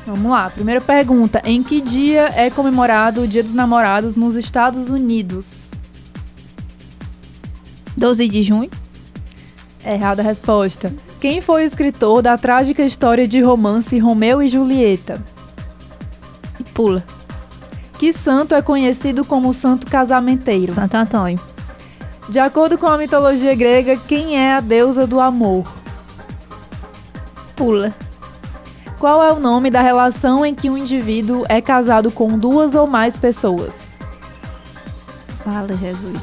Vamos 0.06 0.32
lá. 0.32 0.50
Primeira 0.50 0.82
pergunta: 0.82 1.41
Em 1.45 1.63
que 1.63 1.80
dia 1.80 2.34
é 2.36 2.50
comemorado 2.50 3.21
o 3.21 3.28
Dia 3.28 3.41
dos 3.41 3.54
Namorados 3.54 4.15
nos 4.15 4.36
Estados 4.36 4.89
Unidos? 4.89 5.71
12 7.95 8.28
de 8.28 8.43
junho. 8.43 8.71
Errada 9.86 10.21
a 10.21 10.26
resposta. 10.26 10.91
Quem 11.19 11.41
foi 11.41 11.63
o 11.63 11.65
escritor 11.65 12.21
da 12.21 12.38
trágica 12.38 12.84
história 12.84 13.27
de 13.27 13.41
romance 13.41 13.97
Romeu 13.97 14.41
e 14.41 14.47
Julieta? 14.47 15.23
Pula. 16.75 17.03
Que 17.97 18.13
santo 18.13 18.53
é 18.53 18.62
conhecido 18.62 19.25
como 19.25 19.51
santo 19.51 19.88
casamenteiro? 19.88 20.71
Santo 20.71 20.93
Antônio. 20.93 21.39
De 22.30 22.38
acordo 22.38 22.77
com 22.77 22.86
a 22.86 22.97
mitologia 22.99 23.56
grega, 23.56 23.97
quem 23.97 24.38
é 24.38 24.53
a 24.53 24.60
deusa 24.60 25.08
do 25.08 25.19
amor? 25.19 25.65
Pula. 27.56 27.95
Qual 28.99 29.23
é 29.23 29.34
o 29.34 29.39
nome 29.39 29.71
da 29.71 29.82
relação 29.82 30.45
em 30.45 30.53
que 30.53 30.69
um 30.69 30.77
indivíduo 30.77 31.45
é 31.49 31.60
casado 31.62 32.12
com 32.12 32.38
duas 32.38 32.75
ou 32.75 32.86
mais 32.86 33.17
pessoas? 33.17 33.91
Fala, 35.43 35.73
Jesus. 35.77 36.19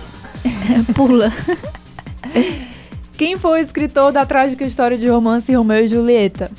pula. 0.94 1.33
Quem 3.16 3.38
foi 3.38 3.61
o 3.61 3.62
escritor 3.64 4.12
da 4.12 4.27
trágica 4.27 4.64
história 4.64 4.98
de 4.98 5.09
romance 5.09 5.55
Romeu 5.55 5.85
e 5.85 5.88
Julieta? 5.88 6.50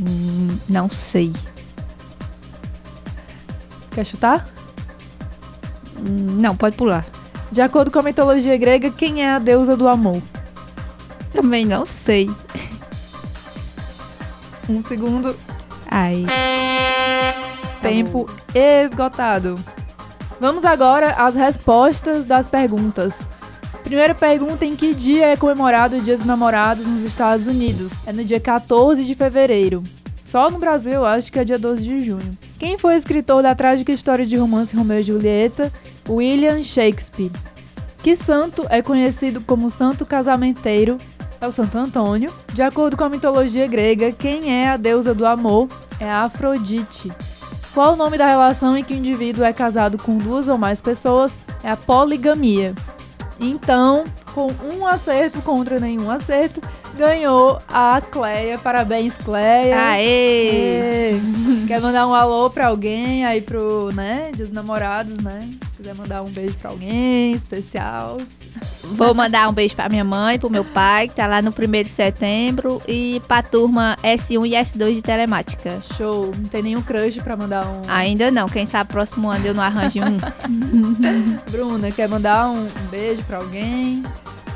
Hum, 0.00 0.58
Não 0.68 0.88
sei. 0.90 1.32
Quer 3.92 4.04
chutar? 4.04 4.46
Não, 6.00 6.56
pode 6.56 6.76
pular. 6.76 7.06
De 7.52 7.60
acordo 7.60 7.90
com 7.92 8.00
a 8.00 8.02
mitologia 8.02 8.56
grega, 8.56 8.90
quem 8.90 9.22
é 9.22 9.30
a 9.30 9.38
deusa 9.38 9.76
do 9.76 9.88
amor? 9.88 10.20
Também 11.32 11.64
não 11.64 11.86
sei. 11.86 12.28
Um 14.68 14.82
segundo, 14.82 15.36
Ai. 15.88 16.26
tempo 17.80 18.26
esgotado. 18.54 19.56
Vamos 20.40 20.64
agora 20.64 21.12
às 21.12 21.36
respostas 21.36 22.24
das 22.24 22.48
perguntas. 22.48 23.28
Primeira 23.84 24.14
pergunta: 24.14 24.64
em 24.64 24.74
que 24.74 24.94
dia 24.94 25.26
é 25.26 25.36
comemorado 25.36 25.96
o 25.96 26.00
Dia 26.00 26.16
dos 26.16 26.24
Namorados 26.24 26.86
nos 26.86 27.02
Estados 27.02 27.46
Unidos? 27.46 27.92
É 28.06 28.12
no 28.12 28.24
dia 28.24 28.40
14 28.40 29.04
de 29.04 29.14
fevereiro. 29.14 29.82
Só 30.24 30.50
no 30.50 30.58
Brasil, 30.58 31.04
acho 31.04 31.30
que 31.30 31.38
é 31.38 31.44
dia 31.44 31.58
12 31.58 31.84
de 31.84 32.00
junho. 32.00 32.36
Quem 32.58 32.78
foi 32.78 32.94
o 32.94 32.98
escritor 32.98 33.42
da 33.42 33.54
trágica 33.54 33.92
história 33.92 34.26
de 34.26 34.36
romance 34.36 34.74
Romeu 34.74 34.98
e 34.98 35.02
Julieta? 35.02 35.70
William 36.08 36.62
Shakespeare. 36.62 37.30
Que 38.02 38.16
santo 38.16 38.66
é 38.68 38.82
conhecido 38.82 39.40
como 39.42 39.70
santo 39.70 40.04
casamenteiro? 40.04 40.98
É 41.40 41.46
o 41.46 41.52
Santo 41.52 41.76
Antônio. 41.76 42.32
De 42.52 42.62
acordo 42.62 42.96
com 42.96 43.04
a 43.04 43.08
mitologia 43.08 43.66
grega, 43.66 44.12
quem 44.12 44.50
é 44.50 44.70
a 44.70 44.76
deusa 44.76 45.14
do 45.14 45.26
amor? 45.26 45.68
É 46.00 46.08
a 46.08 46.24
Afrodite. 46.24 47.12
Qual 47.74 47.92
o 47.92 47.96
nome 47.96 48.16
da 48.16 48.26
relação 48.26 48.76
em 48.76 48.82
que 48.82 48.94
o 48.94 48.96
indivíduo 48.96 49.44
é 49.44 49.52
casado 49.52 49.98
com 49.98 50.16
duas 50.16 50.48
ou 50.48 50.56
mais 50.56 50.80
pessoas? 50.80 51.38
É 51.62 51.70
a 51.70 51.76
poligamia. 51.76 52.74
Então, 53.40 54.04
com 54.34 54.50
um 54.72 54.86
acerto 54.86 55.40
contra 55.42 55.80
nenhum 55.80 56.10
acerto, 56.10 56.60
ganhou 56.96 57.58
a 57.68 58.00
Cleia. 58.00 58.58
Parabéns, 58.58 59.16
Cleia. 59.18 59.76
Aê! 59.90 61.14
É. 61.14 61.20
Quer 61.66 61.80
mandar 61.80 62.06
um 62.06 62.14
alô 62.14 62.50
pra 62.50 62.68
alguém 62.68 63.24
aí 63.24 63.40
pro, 63.40 63.90
né, 63.92 64.30
dos 64.36 64.50
Namorados, 64.50 65.18
né? 65.18 65.40
Se 65.84 65.90
quiser 65.90 65.94
mandar 65.94 66.22
um 66.22 66.30
beijo 66.30 66.54
pra 66.54 66.70
alguém 66.70 67.32
especial. 67.32 68.16
Vou 68.84 69.14
mandar 69.14 69.50
um 69.50 69.52
beijo 69.52 69.76
pra 69.76 69.86
minha 69.86 70.02
mãe, 70.02 70.38
pro 70.38 70.48
meu 70.48 70.64
pai, 70.64 71.08
que 71.08 71.14
tá 71.14 71.26
lá 71.26 71.42
no 71.42 71.50
1 71.50 71.82
de 71.82 71.90
setembro, 71.90 72.80
e 72.88 73.20
pra 73.28 73.42
turma 73.42 73.94
S1 74.02 74.46
e 74.46 74.52
S2 74.52 74.94
de 74.94 75.02
telemática. 75.02 75.78
Show. 75.94 76.32
Não 76.34 76.48
tem 76.48 76.62
nenhum 76.62 76.80
crush 76.80 77.18
pra 77.22 77.36
mandar 77.36 77.66
um. 77.66 77.82
Ainda 77.86 78.30
não, 78.30 78.48
quem 78.48 78.64
sabe 78.64 78.90
próximo 78.90 79.28
ano 79.28 79.46
eu 79.46 79.52
não 79.52 79.62
arranjo 79.62 79.98
um. 79.98 80.16
Bruna, 81.52 81.90
quer 81.90 82.08
mandar 82.08 82.48
um, 82.48 82.64
um 82.64 82.86
beijo 82.90 83.22
pra 83.24 83.36
alguém? 83.36 84.02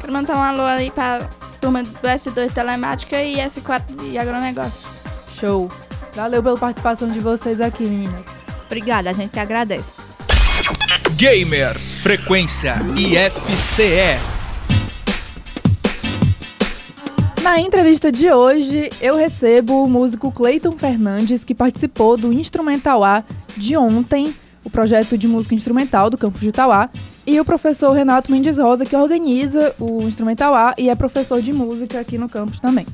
Quero 0.00 0.12
mandar 0.14 0.34
um 0.34 0.42
alô 0.42 0.62
aí 0.62 0.90
pra 0.90 1.28
turma 1.60 1.82
do 1.82 2.08
S2 2.08 2.52
Telemática 2.52 3.22
e 3.22 3.36
S4 3.36 3.82
de 4.00 4.16
Agronegócio. 4.16 4.88
Show. 5.38 5.70
Valeu 6.14 6.42
pela 6.42 6.56
participação 6.56 7.10
de 7.10 7.20
vocês 7.20 7.60
aqui, 7.60 7.84
meninas. 7.84 8.46
Obrigada, 8.64 9.10
a 9.10 9.12
gente 9.12 9.30
que 9.30 9.38
agradece. 9.38 10.07
Gamer 11.16 11.78
Frequência 11.78 12.74
IFCE. 12.94 14.18
Na 17.42 17.58
entrevista 17.58 18.12
de 18.12 18.30
hoje, 18.30 18.90
eu 19.00 19.16
recebo 19.16 19.84
o 19.84 19.88
músico 19.88 20.30
Cleiton 20.30 20.72
Fernandes, 20.72 21.42
que 21.42 21.54
participou 21.54 22.18
do 22.18 22.32
Instrumental 22.32 23.02
A 23.02 23.24
de 23.56 23.76
ontem, 23.76 24.34
o 24.62 24.68
projeto 24.68 25.16
de 25.16 25.26
música 25.26 25.54
instrumental 25.54 26.10
do 26.10 26.18
campus 26.18 26.40
de 26.40 26.48
Itauá, 26.48 26.90
e 27.26 27.40
o 27.40 27.44
professor 27.44 27.92
Renato 27.92 28.30
Mendes 28.30 28.58
Rosa, 28.58 28.84
que 28.84 28.94
organiza 28.94 29.74
o 29.78 30.02
Instrumental 30.02 30.54
A 30.54 30.74
e 30.76 30.90
é 30.90 30.94
professor 30.94 31.40
de 31.40 31.52
música 31.52 32.00
aqui 32.00 32.18
no 32.18 32.28
campus 32.28 32.60
também. 32.60 32.86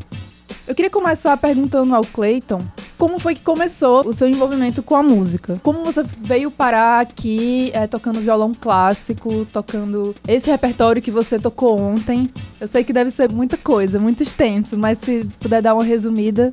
Eu 0.67 0.75
queria 0.75 0.91
começar 0.91 1.37
perguntando 1.37 1.95
ao 1.95 2.05
Cleiton 2.05 2.61
como 2.99 3.19
foi 3.19 3.35
que 3.35 3.43
começou 3.43 4.07
o 4.07 4.13
seu 4.13 4.29
envolvimento 4.29 4.83
com 4.83 4.95
a 4.95 5.03
música. 5.03 5.61
Como 5.63 5.85
você 5.85 6.03
veio 6.23 6.51
parar 6.51 7.01
aqui 7.01 7.71
é, 7.73 7.87
tocando 7.87 8.21
violão 8.21 8.53
clássico, 8.53 9.47
tocando 9.53 10.15
esse 10.27 10.51
repertório 10.51 11.03
que 11.03 11.11
você 11.11 11.39
tocou 11.39 11.81
ontem. 11.81 12.29
Eu 12.61 12.69
sei 12.69 12.85
que 12.85 12.93
deve 12.93 13.11
ser 13.11 13.31
muita 13.31 13.57
coisa, 13.57 13.99
muito 13.99 14.23
extenso, 14.23 14.79
mas 14.79 14.99
se 14.99 15.29
puder 15.41 15.63
dar 15.63 15.75
uma 15.75 15.85
resumida. 15.85 16.53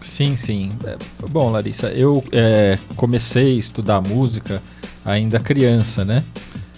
Sim, 0.00 0.36
sim. 0.36 0.70
É, 0.84 0.96
bom, 1.30 1.50
Larissa, 1.50 1.88
eu 1.88 2.22
é, 2.32 2.78
comecei 2.96 3.56
a 3.56 3.58
estudar 3.58 4.00
música 4.00 4.62
ainda 5.04 5.40
criança, 5.40 6.04
né? 6.04 6.22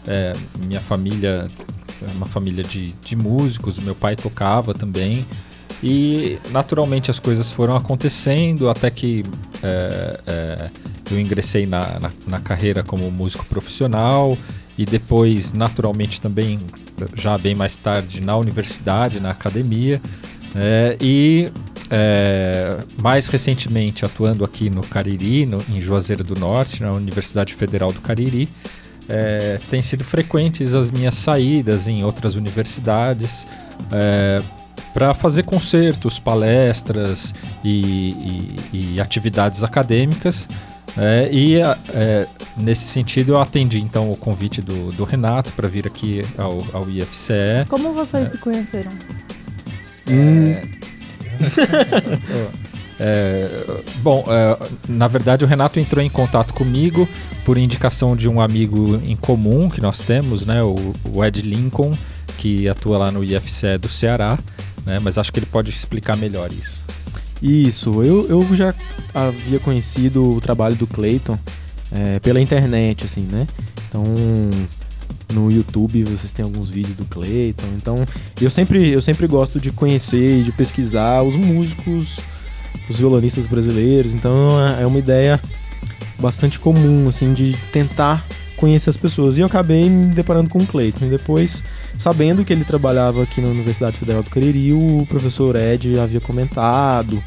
É, 0.06 0.32
minha 0.64 0.80
família 0.80 1.46
é 2.02 2.16
uma 2.16 2.26
família 2.26 2.62
de, 2.62 2.92
de 3.04 3.16
músicos, 3.16 3.78
meu 3.78 3.94
pai 3.94 4.14
tocava 4.16 4.72
também. 4.72 5.26
E 5.82 6.38
naturalmente 6.50 7.10
as 7.10 7.18
coisas 7.18 7.50
foram 7.50 7.76
acontecendo 7.76 8.68
até 8.68 8.90
que 8.90 9.24
é, 9.62 10.20
é, 10.26 10.70
eu 11.10 11.20
ingressei 11.20 11.66
na, 11.66 12.00
na, 12.00 12.10
na 12.26 12.40
carreira 12.40 12.82
como 12.82 13.10
músico 13.10 13.44
profissional 13.46 14.36
e 14.76 14.84
depois, 14.84 15.52
naturalmente, 15.52 16.20
também, 16.20 16.58
já 17.16 17.36
bem 17.36 17.54
mais 17.54 17.76
tarde, 17.76 18.20
na 18.20 18.36
universidade, 18.36 19.18
na 19.18 19.30
academia. 19.30 20.00
É, 20.54 20.96
e 21.00 21.50
é, 21.90 22.78
mais 23.02 23.26
recentemente 23.26 24.04
atuando 24.04 24.44
aqui 24.44 24.70
no 24.70 24.82
Cariri, 24.82 25.46
no, 25.46 25.62
em 25.68 25.80
Juazeiro 25.80 26.22
do 26.22 26.38
Norte, 26.38 26.82
na 26.82 26.92
Universidade 26.92 27.54
Federal 27.54 27.92
do 27.92 28.00
Cariri. 28.00 28.48
É, 29.08 29.58
tem 29.70 29.82
sido 29.82 30.04
frequentes 30.04 30.74
as 30.74 30.90
minhas 30.90 31.14
saídas 31.14 31.88
em 31.88 32.04
outras 32.04 32.34
universidades 32.36 33.46
é, 33.90 34.40
para 34.94 35.14
fazer 35.14 35.44
concertos, 35.44 36.18
palestras 36.18 37.34
e, 37.64 38.56
e- 38.72 38.94
e 38.94 39.00
atividades 39.00 39.62
acadêmicas. 39.62 40.48
É, 40.96 41.28
e 41.30 41.56
é, 41.94 42.26
nesse 42.56 42.84
sentido 42.86 43.32
eu 43.32 43.40
atendi 43.40 43.78
então 43.78 44.10
o 44.10 44.16
convite 44.16 44.60
do, 44.60 44.90
do 44.92 45.04
Renato 45.04 45.52
para 45.52 45.68
vir 45.68 45.86
aqui 45.86 46.22
ao, 46.36 46.58
ao 46.72 46.90
IFCE. 46.90 47.64
Como 47.68 47.92
vocês 47.92 48.30
se 48.32 48.38
conheceram? 48.38 48.90
Hum, 50.08 50.54
É, 53.00 53.48
bom, 54.02 54.24
é, 54.26 54.58
na 54.88 55.06
verdade 55.06 55.44
o 55.44 55.46
Renato 55.46 55.78
entrou 55.78 56.04
em 56.04 56.10
contato 56.10 56.52
comigo 56.52 57.08
por 57.44 57.56
indicação 57.56 58.16
de 58.16 58.28
um 58.28 58.40
amigo 58.40 59.00
em 59.06 59.14
comum 59.14 59.68
que 59.70 59.80
nós 59.80 60.00
temos, 60.00 60.44
né, 60.44 60.64
o, 60.64 60.74
o 61.14 61.24
Ed 61.24 61.40
Lincoln, 61.42 61.92
que 62.36 62.68
atua 62.68 62.98
lá 62.98 63.12
no 63.12 63.22
IFCE 63.22 63.78
do 63.78 63.88
Ceará, 63.88 64.36
né, 64.88 64.98
mas 65.02 65.18
acho 65.18 65.30
que 65.30 65.38
ele 65.38 65.46
pode 65.46 65.68
explicar 65.68 66.16
melhor 66.16 66.50
isso. 66.50 66.82
Isso, 67.40 68.02
eu, 68.02 68.26
eu 68.28 68.56
já 68.56 68.74
havia 69.14 69.60
conhecido 69.60 70.28
o 70.30 70.40
trabalho 70.40 70.74
do 70.74 70.86
Clayton 70.86 71.38
é, 71.92 72.18
pela 72.18 72.40
internet, 72.40 73.04
assim, 73.04 73.20
né? 73.20 73.46
Então, 73.88 74.02
no 75.32 75.52
YouTube 75.52 76.02
vocês 76.04 76.32
têm 76.32 76.44
alguns 76.44 76.70
vídeos 76.70 76.96
do 76.96 77.04
Clayton. 77.04 77.66
Então, 77.76 77.96
eu 78.40 78.50
sempre, 78.50 78.88
eu 78.88 79.02
sempre 79.02 79.26
gosto 79.26 79.60
de 79.60 79.70
conhecer 79.70 80.40
e 80.40 80.42
de 80.42 80.52
pesquisar 80.52 81.22
os 81.22 81.36
músicos, 81.36 82.18
os 82.88 82.98
violonistas 82.98 83.46
brasileiros. 83.46 84.14
Então, 84.14 84.58
é 84.80 84.86
uma 84.86 84.98
ideia 84.98 85.40
bastante 86.18 86.58
comum, 86.58 87.08
assim, 87.08 87.32
de 87.32 87.56
tentar 87.72 88.26
conhecer 88.58 88.90
as 88.90 88.96
pessoas. 88.96 89.36
E 89.36 89.40
eu 89.40 89.46
acabei 89.46 89.88
me 89.88 90.06
deparando 90.14 90.50
com 90.50 90.58
o 90.58 90.66
Clayton. 90.66 91.06
E 91.06 91.10
depois, 91.10 91.64
sabendo 91.98 92.44
que 92.44 92.52
ele 92.52 92.64
trabalhava 92.64 93.22
aqui 93.22 93.40
na 93.40 93.48
Universidade 93.48 93.96
Federal 93.96 94.22
do 94.22 94.30
Cariri, 94.30 94.72
o 94.72 95.06
professor 95.08 95.56
Ed 95.56 95.98
havia 95.98 96.20
comentado. 96.20 97.22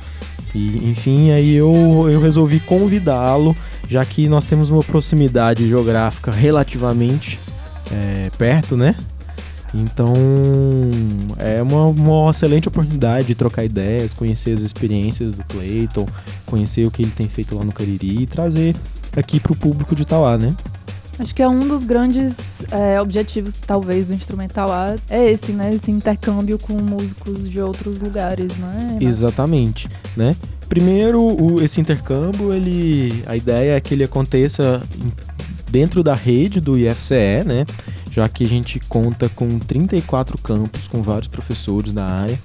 E, 0.53 0.89
enfim, 0.89 1.31
aí 1.31 1.55
eu, 1.55 2.07
eu 2.09 2.19
resolvi 2.19 2.59
convidá-lo, 2.59 3.55
já 3.89 4.03
que 4.03 4.27
nós 4.27 4.45
temos 4.45 4.69
uma 4.69 4.83
proximidade 4.83 5.67
geográfica 5.67 6.31
relativamente 6.31 7.39
é, 7.91 8.29
perto, 8.37 8.75
né? 8.75 8.95
Então 9.73 10.13
é 11.37 11.61
uma, 11.61 11.87
uma 11.87 12.29
excelente 12.29 12.67
oportunidade 12.67 13.27
de 13.27 13.35
trocar 13.35 13.63
ideias, 13.63 14.13
conhecer 14.13 14.51
as 14.51 14.61
experiências 14.61 15.31
do 15.31 15.43
Clayton, 15.45 16.05
conhecer 16.45 16.85
o 16.85 16.91
que 16.91 17.01
ele 17.01 17.11
tem 17.11 17.29
feito 17.29 17.55
lá 17.55 17.63
no 17.63 17.71
Cariri 17.71 18.23
e 18.23 18.25
trazer 18.25 18.75
aqui 19.15 19.39
para 19.39 19.53
o 19.53 19.55
público 19.55 19.95
de 19.95 20.01
Itauá, 20.01 20.37
né? 20.37 20.53
Acho 21.21 21.35
que 21.35 21.43
é 21.43 21.47
um 21.47 21.67
dos 21.67 21.83
grandes 21.83 22.65
é, 22.71 22.99
objetivos, 22.99 23.55
talvez, 23.55 24.07
do 24.07 24.13
Instrumental 24.15 24.71
A, 24.71 24.95
é 25.07 25.29
esse, 25.29 25.51
né? 25.51 25.71
Esse 25.71 25.91
intercâmbio 25.91 26.57
com 26.57 26.73
músicos 26.73 27.47
de 27.47 27.61
outros 27.61 28.01
lugares, 28.01 28.57
né? 28.57 28.97
Exatamente, 28.99 29.87
né? 30.17 30.35
Primeiro, 30.67 31.21
o, 31.21 31.61
esse 31.61 31.79
intercâmbio, 31.79 32.51
ele, 32.51 33.23
a 33.27 33.37
ideia 33.37 33.77
é 33.77 33.79
que 33.79 33.93
ele 33.93 34.03
aconteça 34.03 34.81
dentro 35.69 36.01
da 36.01 36.15
rede 36.15 36.59
do 36.59 36.75
IFCE, 36.75 37.43
né? 37.45 37.67
Já 38.09 38.27
que 38.27 38.43
a 38.43 38.47
gente 38.47 38.79
conta 38.89 39.29
com 39.29 39.59
34 39.59 40.39
campos, 40.39 40.87
com 40.87 41.03
vários 41.03 41.27
professores 41.27 41.93
da 41.93 42.03
área. 42.03 42.39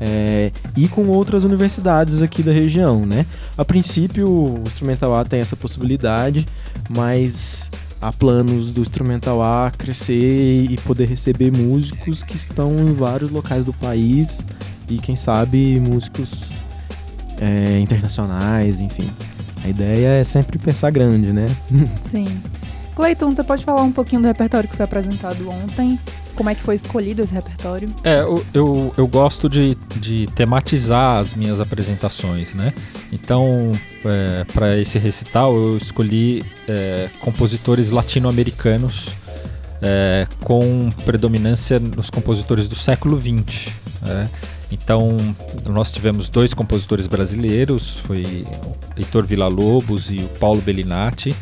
é, 0.00 0.50
e 0.76 0.88
com 0.88 1.06
outras 1.08 1.44
universidades 1.44 2.22
aqui 2.22 2.42
da 2.42 2.52
região, 2.52 3.04
né? 3.04 3.26
A 3.56 3.64
princípio, 3.64 4.28
o 4.28 4.62
Instrumental 4.66 5.14
A 5.14 5.24
tem 5.24 5.40
essa 5.40 5.54
possibilidade, 5.56 6.46
mas 6.88 7.70
há 8.04 8.12
planos 8.12 8.70
do 8.70 8.82
Instrumental 8.82 9.42
A 9.42 9.70
crescer 9.70 10.70
e 10.70 10.76
poder 10.78 11.08
receber 11.08 11.50
músicos 11.50 12.22
que 12.22 12.36
estão 12.36 12.70
em 12.76 12.92
vários 12.92 13.30
locais 13.30 13.64
do 13.64 13.72
país 13.72 14.44
e 14.88 14.98
quem 14.98 15.16
sabe 15.16 15.80
músicos 15.80 16.50
é, 17.40 17.78
internacionais, 17.80 18.78
enfim. 18.78 19.08
A 19.64 19.68
ideia 19.68 20.08
é 20.08 20.24
sempre 20.24 20.58
pensar 20.58 20.90
grande, 20.90 21.32
né? 21.32 21.46
Sim. 22.04 22.26
Cleiton, 22.94 23.34
você 23.34 23.42
pode 23.42 23.64
falar 23.64 23.82
um 23.82 23.90
pouquinho 23.90 24.20
do 24.20 24.28
repertório 24.28 24.68
que 24.68 24.76
foi 24.76 24.84
apresentado 24.84 25.48
ontem? 25.48 25.98
Como 26.34 26.50
é 26.50 26.54
que 26.54 26.62
foi 26.62 26.74
escolhido 26.74 27.22
esse 27.22 27.32
repertório? 27.32 27.88
É, 28.02 28.20
eu, 28.20 28.44
eu, 28.52 28.94
eu 28.96 29.06
gosto 29.06 29.48
de, 29.48 29.76
de 29.96 30.26
tematizar 30.28 31.18
as 31.18 31.34
minhas 31.34 31.60
apresentações, 31.60 32.54
né? 32.54 32.72
Então, 33.12 33.72
para 34.52 34.76
esse 34.78 34.98
recital, 34.98 35.54
eu 35.54 35.76
escolhi 35.76 36.44
é, 36.68 37.08
compositores 37.20 37.90
latino-americanos 37.90 39.08
é, 39.80 40.26
com 40.40 40.90
predominância 41.04 41.78
nos 41.78 42.10
compositores 42.10 42.68
do 42.68 42.74
século 42.74 43.20
XX. 43.20 43.72
né? 44.02 44.28
Então, 44.70 45.16
nós 45.66 45.92
tivemos 45.92 46.28
dois 46.28 46.52
compositores 46.52 47.06
brasileiros, 47.06 48.00
foi 48.00 48.44
Heitor 48.96 49.26
Villa-Lobos 49.26 50.10
e 50.10 50.16
o 50.16 50.28
Paulo 50.40 50.60
Bellinati, 50.60 51.34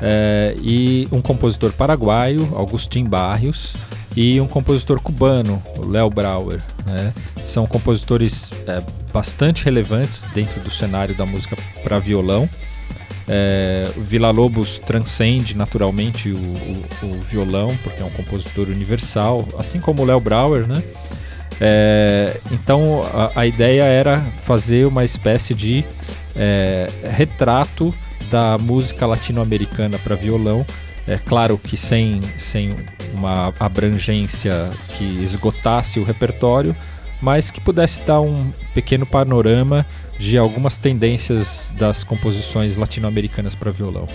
é, 0.00 0.54
e 0.60 1.08
um 1.10 1.22
compositor 1.22 1.72
paraguaio, 1.72 2.42
Agustin 2.58 3.04
Barrios, 3.04 3.72
e 4.16 4.40
um 4.40 4.48
compositor 4.48 4.98
cubano, 5.00 5.62
o 5.78 5.86
Léo 5.86 6.08
Brauer. 6.10 6.60
né? 6.86 7.12
São 7.44 7.66
compositores 7.66 8.50
é, 8.66 8.82
bastante 9.12 9.64
relevantes 9.64 10.24
dentro 10.34 10.58
do 10.60 10.70
cenário 10.70 11.14
da 11.14 11.24
música 11.26 11.56
para 11.84 11.98
violão. 11.98 12.48
É, 13.28 13.90
o 13.96 14.00
Villa-Lobos 14.02 14.78
transcende 14.78 15.56
naturalmente 15.56 16.30
o, 16.30 16.36
o- 16.38 17.06
o 17.06 17.20
violão, 17.28 17.76
porque 17.82 18.00
é 18.02 18.04
um 18.04 18.10
compositor 18.10 18.68
universal, 18.68 19.46
assim 19.58 19.80
como 19.80 20.02
o 20.02 20.06
Léo 20.06 20.20
Brauer, 20.20 20.66
né? 20.66 20.82
É, 21.60 22.38
então 22.52 23.02
a, 23.14 23.40
a 23.40 23.46
ideia 23.46 23.82
era 23.84 24.20
fazer 24.44 24.86
uma 24.86 25.04
espécie 25.04 25.54
de 25.54 25.84
é, 26.36 26.86
retrato 27.12 27.92
da 28.30 28.58
música 28.58 29.06
latino-americana 29.06 29.98
para 29.98 30.14
violão. 30.16 30.64
É 31.06 31.16
claro 31.16 31.58
que 31.58 31.76
sem, 31.76 32.20
sem 32.36 32.74
uma 33.14 33.54
abrangência 33.60 34.70
que 34.96 35.04
esgotasse 35.22 36.00
o 36.00 36.04
repertório, 36.04 36.76
mas 37.20 37.50
que 37.50 37.60
pudesse 37.60 38.04
dar 38.06 38.20
um 38.20 38.50
pequeno 38.74 39.06
panorama 39.06 39.86
de 40.18 40.36
algumas 40.36 40.78
tendências 40.78 41.72
das 41.76 42.02
composições 42.02 42.76
latino-americanas 42.76 43.54
para 43.54 43.70
violão. 43.70 44.06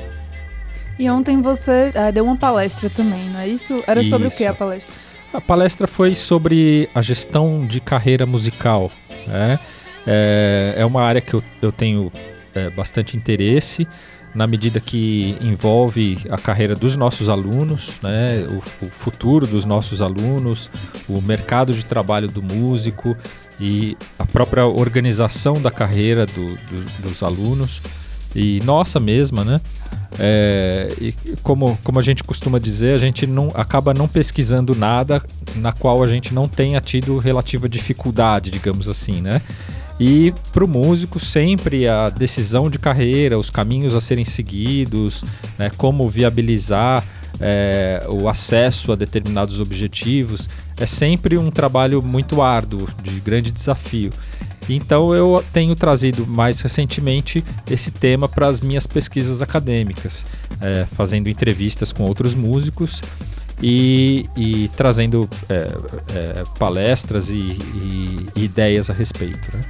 E 1.00 1.10
ontem 1.10 1.42
você 1.42 1.92
eh, 1.94 2.12
deu 2.12 2.26
uma 2.26 2.36
palestra 2.36 2.90
também, 2.90 3.24
não 3.30 3.40
é 3.40 3.48
isso? 3.48 3.84
Era 3.88 4.04
sobre 4.04 4.28
o 4.28 4.30
Isso. 4.30 4.38
que 4.38 4.46
a 4.46 4.54
palestra? 4.54 4.94
A 5.34 5.40
palestra 5.40 5.88
foi 5.88 6.14
sobre 6.14 6.90
a 6.94 7.02
gestão 7.02 7.66
de 7.66 7.80
carreira 7.80 8.26
musical. 8.26 8.92
né? 9.26 9.58
É, 10.06 10.76
é 10.78 10.86
uma 10.86 11.02
área 11.02 11.22
que 11.22 11.34
eu, 11.34 11.44
eu 11.62 11.72
tenho 11.72 12.12
é, 12.54 12.70
bastante 12.70 13.16
interesse, 13.16 13.88
na 14.34 14.48
medida 14.48 14.80
que 14.80 15.36
envolve 15.42 16.18
a 16.30 16.38
carreira 16.38 16.74
dos 16.76 16.96
nossos 16.96 17.28
alunos, 17.30 17.92
né? 18.02 18.46
o, 18.50 18.86
o 18.86 18.90
futuro 18.90 19.46
dos 19.46 19.66
nossos 19.66 20.02
alunos, 20.02 20.70
o 21.08 21.22
mercado 21.22 21.74
de 21.74 21.84
trabalho 21.84 22.28
do 22.30 22.42
músico 22.42 23.16
e 23.60 23.98
a 24.18 24.26
própria 24.26 24.66
organização 24.66 25.62
da 25.62 25.70
carreira 25.70 26.26
do- 26.26 26.56
do- 26.56 27.10
dos 27.10 27.22
alunos 27.22 27.82
e 28.34 28.62
nossa 28.64 29.00
mesma, 29.00 29.44
né? 29.44 29.60
É, 30.20 30.94
e 31.00 31.14
como, 31.42 31.78
como 31.84 32.00
a 32.00 32.02
gente 32.02 32.24
costuma 32.24 32.60
dizer, 32.60 32.94
a 32.94 32.98
gente 32.98 33.26
não 33.26 33.50
acaba 33.54 33.94
não 33.94 34.08
pesquisando 34.08 34.76
nada 34.76 35.22
na 35.56 35.72
qual 35.72 36.02
a 36.04 36.06
gente 36.08 36.34
não 36.34 36.48
tenha 36.48 36.80
tido 36.82 37.18
relativa 37.18 37.68
dificuldade, 37.68 38.52
digamos 38.52 38.88
assim, 38.90 39.22
né? 39.22 39.42
E 40.04 40.34
para 40.52 40.66
o 40.66 40.68
músico, 40.68 41.20
sempre 41.20 41.88
a 41.88 42.10
decisão 42.10 42.72
de 42.72 42.80
carreira, 42.80 43.38
os 43.38 43.52
caminhos 43.52 43.94
a 43.94 44.02
serem 44.02 44.26
seguidos, 44.26 45.24
né, 45.60 45.70
como 45.78 46.10
viabilizar 46.10 47.04
é, 47.40 48.04
o 48.10 48.28
acesso 48.28 48.92
a 48.92 48.96
determinados 48.96 49.60
objetivos, 49.62 50.50
é 50.80 50.88
sempre 50.88 51.38
um 51.38 51.52
trabalho 51.52 52.02
muito 52.02 52.42
árduo, 52.42 52.88
de 53.04 53.20
grande 53.20 53.52
desafio. 53.52 54.10
Então 54.68 55.14
eu 55.14 55.44
tenho 55.54 55.76
trazido 55.76 56.26
mais 56.26 56.62
recentemente 56.62 57.44
esse 57.70 57.92
tema 57.92 58.28
para 58.28 58.48
as 58.48 58.60
minhas 58.60 58.88
pesquisas 58.88 59.40
acadêmicas, 59.40 60.26
é, 60.60 60.84
fazendo 60.96 61.30
entrevistas 61.30 61.94
com 61.94 62.06
outros 62.06 62.34
músicos 62.34 63.04
e, 63.62 64.28
e 64.36 64.68
trazendo 64.76 65.30
é, 65.48 65.68
é, 66.16 66.44
palestras 66.58 67.30
e, 67.30 67.38
e- 67.38 68.28
e 68.36 68.44
ideias 68.46 68.90
a 68.90 68.94
respeito. 68.94 69.56
né? 69.56 69.64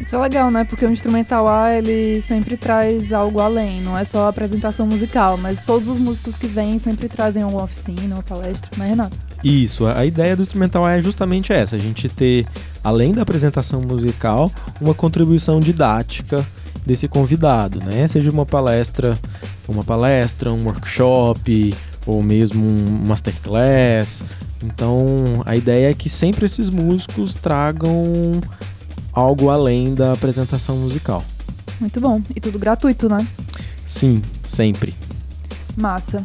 Isso 0.00 0.14
é 0.14 0.18
legal, 0.18 0.50
né? 0.50 0.64
Porque 0.64 0.84
o 0.84 0.90
instrumental 0.90 1.48
A, 1.48 1.74
ele 1.74 2.20
sempre 2.20 2.56
traz 2.56 3.12
algo 3.12 3.40
além. 3.40 3.80
Não 3.80 3.96
é 3.96 4.04
só 4.04 4.26
a 4.26 4.28
apresentação 4.28 4.86
musical, 4.86 5.36
mas 5.36 5.60
todos 5.60 5.88
os 5.88 5.98
músicos 5.98 6.36
que 6.36 6.46
vêm 6.46 6.78
sempre 6.78 7.08
trazem 7.08 7.44
uma 7.44 7.62
oficina, 7.62 8.14
uma 8.14 8.22
palestra, 8.22 8.70
né, 8.76 8.86
Renato? 8.88 9.16
Isso, 9.42 9.86
a 9.86 9.96
a 9.98 10.06
ideia 10.06 10.36
do 10.36 10.42
instrumental 10.42 10.88
é 10.88 11.00
justamente 11.00 11.52
essa, 11.52 11.74
a 11.74 11.78
gente 11.78 12.08
ter, 12.08 12.46
além 12.84 13.12
da 13.12 13.22
apresentação 13.22 13.80
musical, 13.80 14.52
uma 14.80 14.94
contribuição 14.94 15.58
didática 15.58 16.46
desse 16.84 17.08
convidado, 17.08 17.80
né? 17.80 18.06
Seja 18.06 18.30
uma 18.30 18.46
palestra, 18.46 19.18
uma 19.66 19.82
palestra, 19.82 20.52
um 20.52 20.64
workshop, 20.64 21.74
ou 22.06 22.22
mesmo 22.22 22.64
um 22.64 23.06
masterclass. 23.06 24.22
Então, 24.62 25.42
a 25.44 25.56
ideia 25.56 25.90
é 25.90 25.94
que 25.94 26.08
sempre 26.08 26.44
esses 26.44 26.70
músicos 26.70 27.36
tragam 27.36 28.40
algo 29.16 29.48
além 29.48 29.94
da 29.94 30.12
apresentação 30.12 30.76
musical. 30.76 31.24
Muito 31.80 31.98
bom. 31.98 32.20
E 32.34 32.40
tudo 32.40 32.58
gratuito, 32.58 33.08
né? 33.08 33.26
Sim, 33.86 34.22
sempre. 34.46 34.94
Massa. 35.76 36.22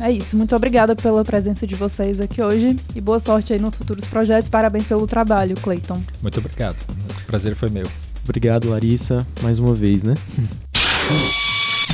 É 0.00 0.10
isso. 0.10 0.36
Muito 0.36 0.54
obrigada 0.56 0.96
pela 0.96 1.24
presença 1.24 1.64
de 1.64 1.76
vocês 1.76 2.20
aqui 2.20 2.42
hoje 2.42 2.76
e 2.94 3.00
boa 3.00 3.20
sorte 3.20 3.52
aí 3.52 3.58
nos 3.60 3.76
futuros 3.76 4.04
projetos. 4.06 4.48
Parabéns 4.48 4.88
pelo 4.88 5.06
trabalho, 5.06 5.54
Clayton. 5.56 6.02
Muito 6.20 6.40
obrigado. 6.40 6.76
O 7.22 7.26
prazer 7.26 7.54
foi 7.54 7.70
meu. 7.70 7.86
Obrigado, 8.24 8.68
Larissa, 8.68 9.24
mais 9.40 9.60
uma 9.60 9.74
vez, 9.74 10.02
né? 10.02 10.14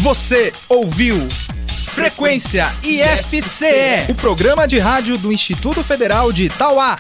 Você 0.01 0.53
ouviu 0.69 1.17
Frequência 1.67 2.73
IFCE, 2.83 4.11
o 4.11 4.15
programa 4.15 4.67
de 4.67 4.79
rádio 4.79 5.19
do 5.19 5.31
Instituto 5.31 5.83
Federal 5.83 6.33
de 6.33 6.45
Itauá. 6.45 6.99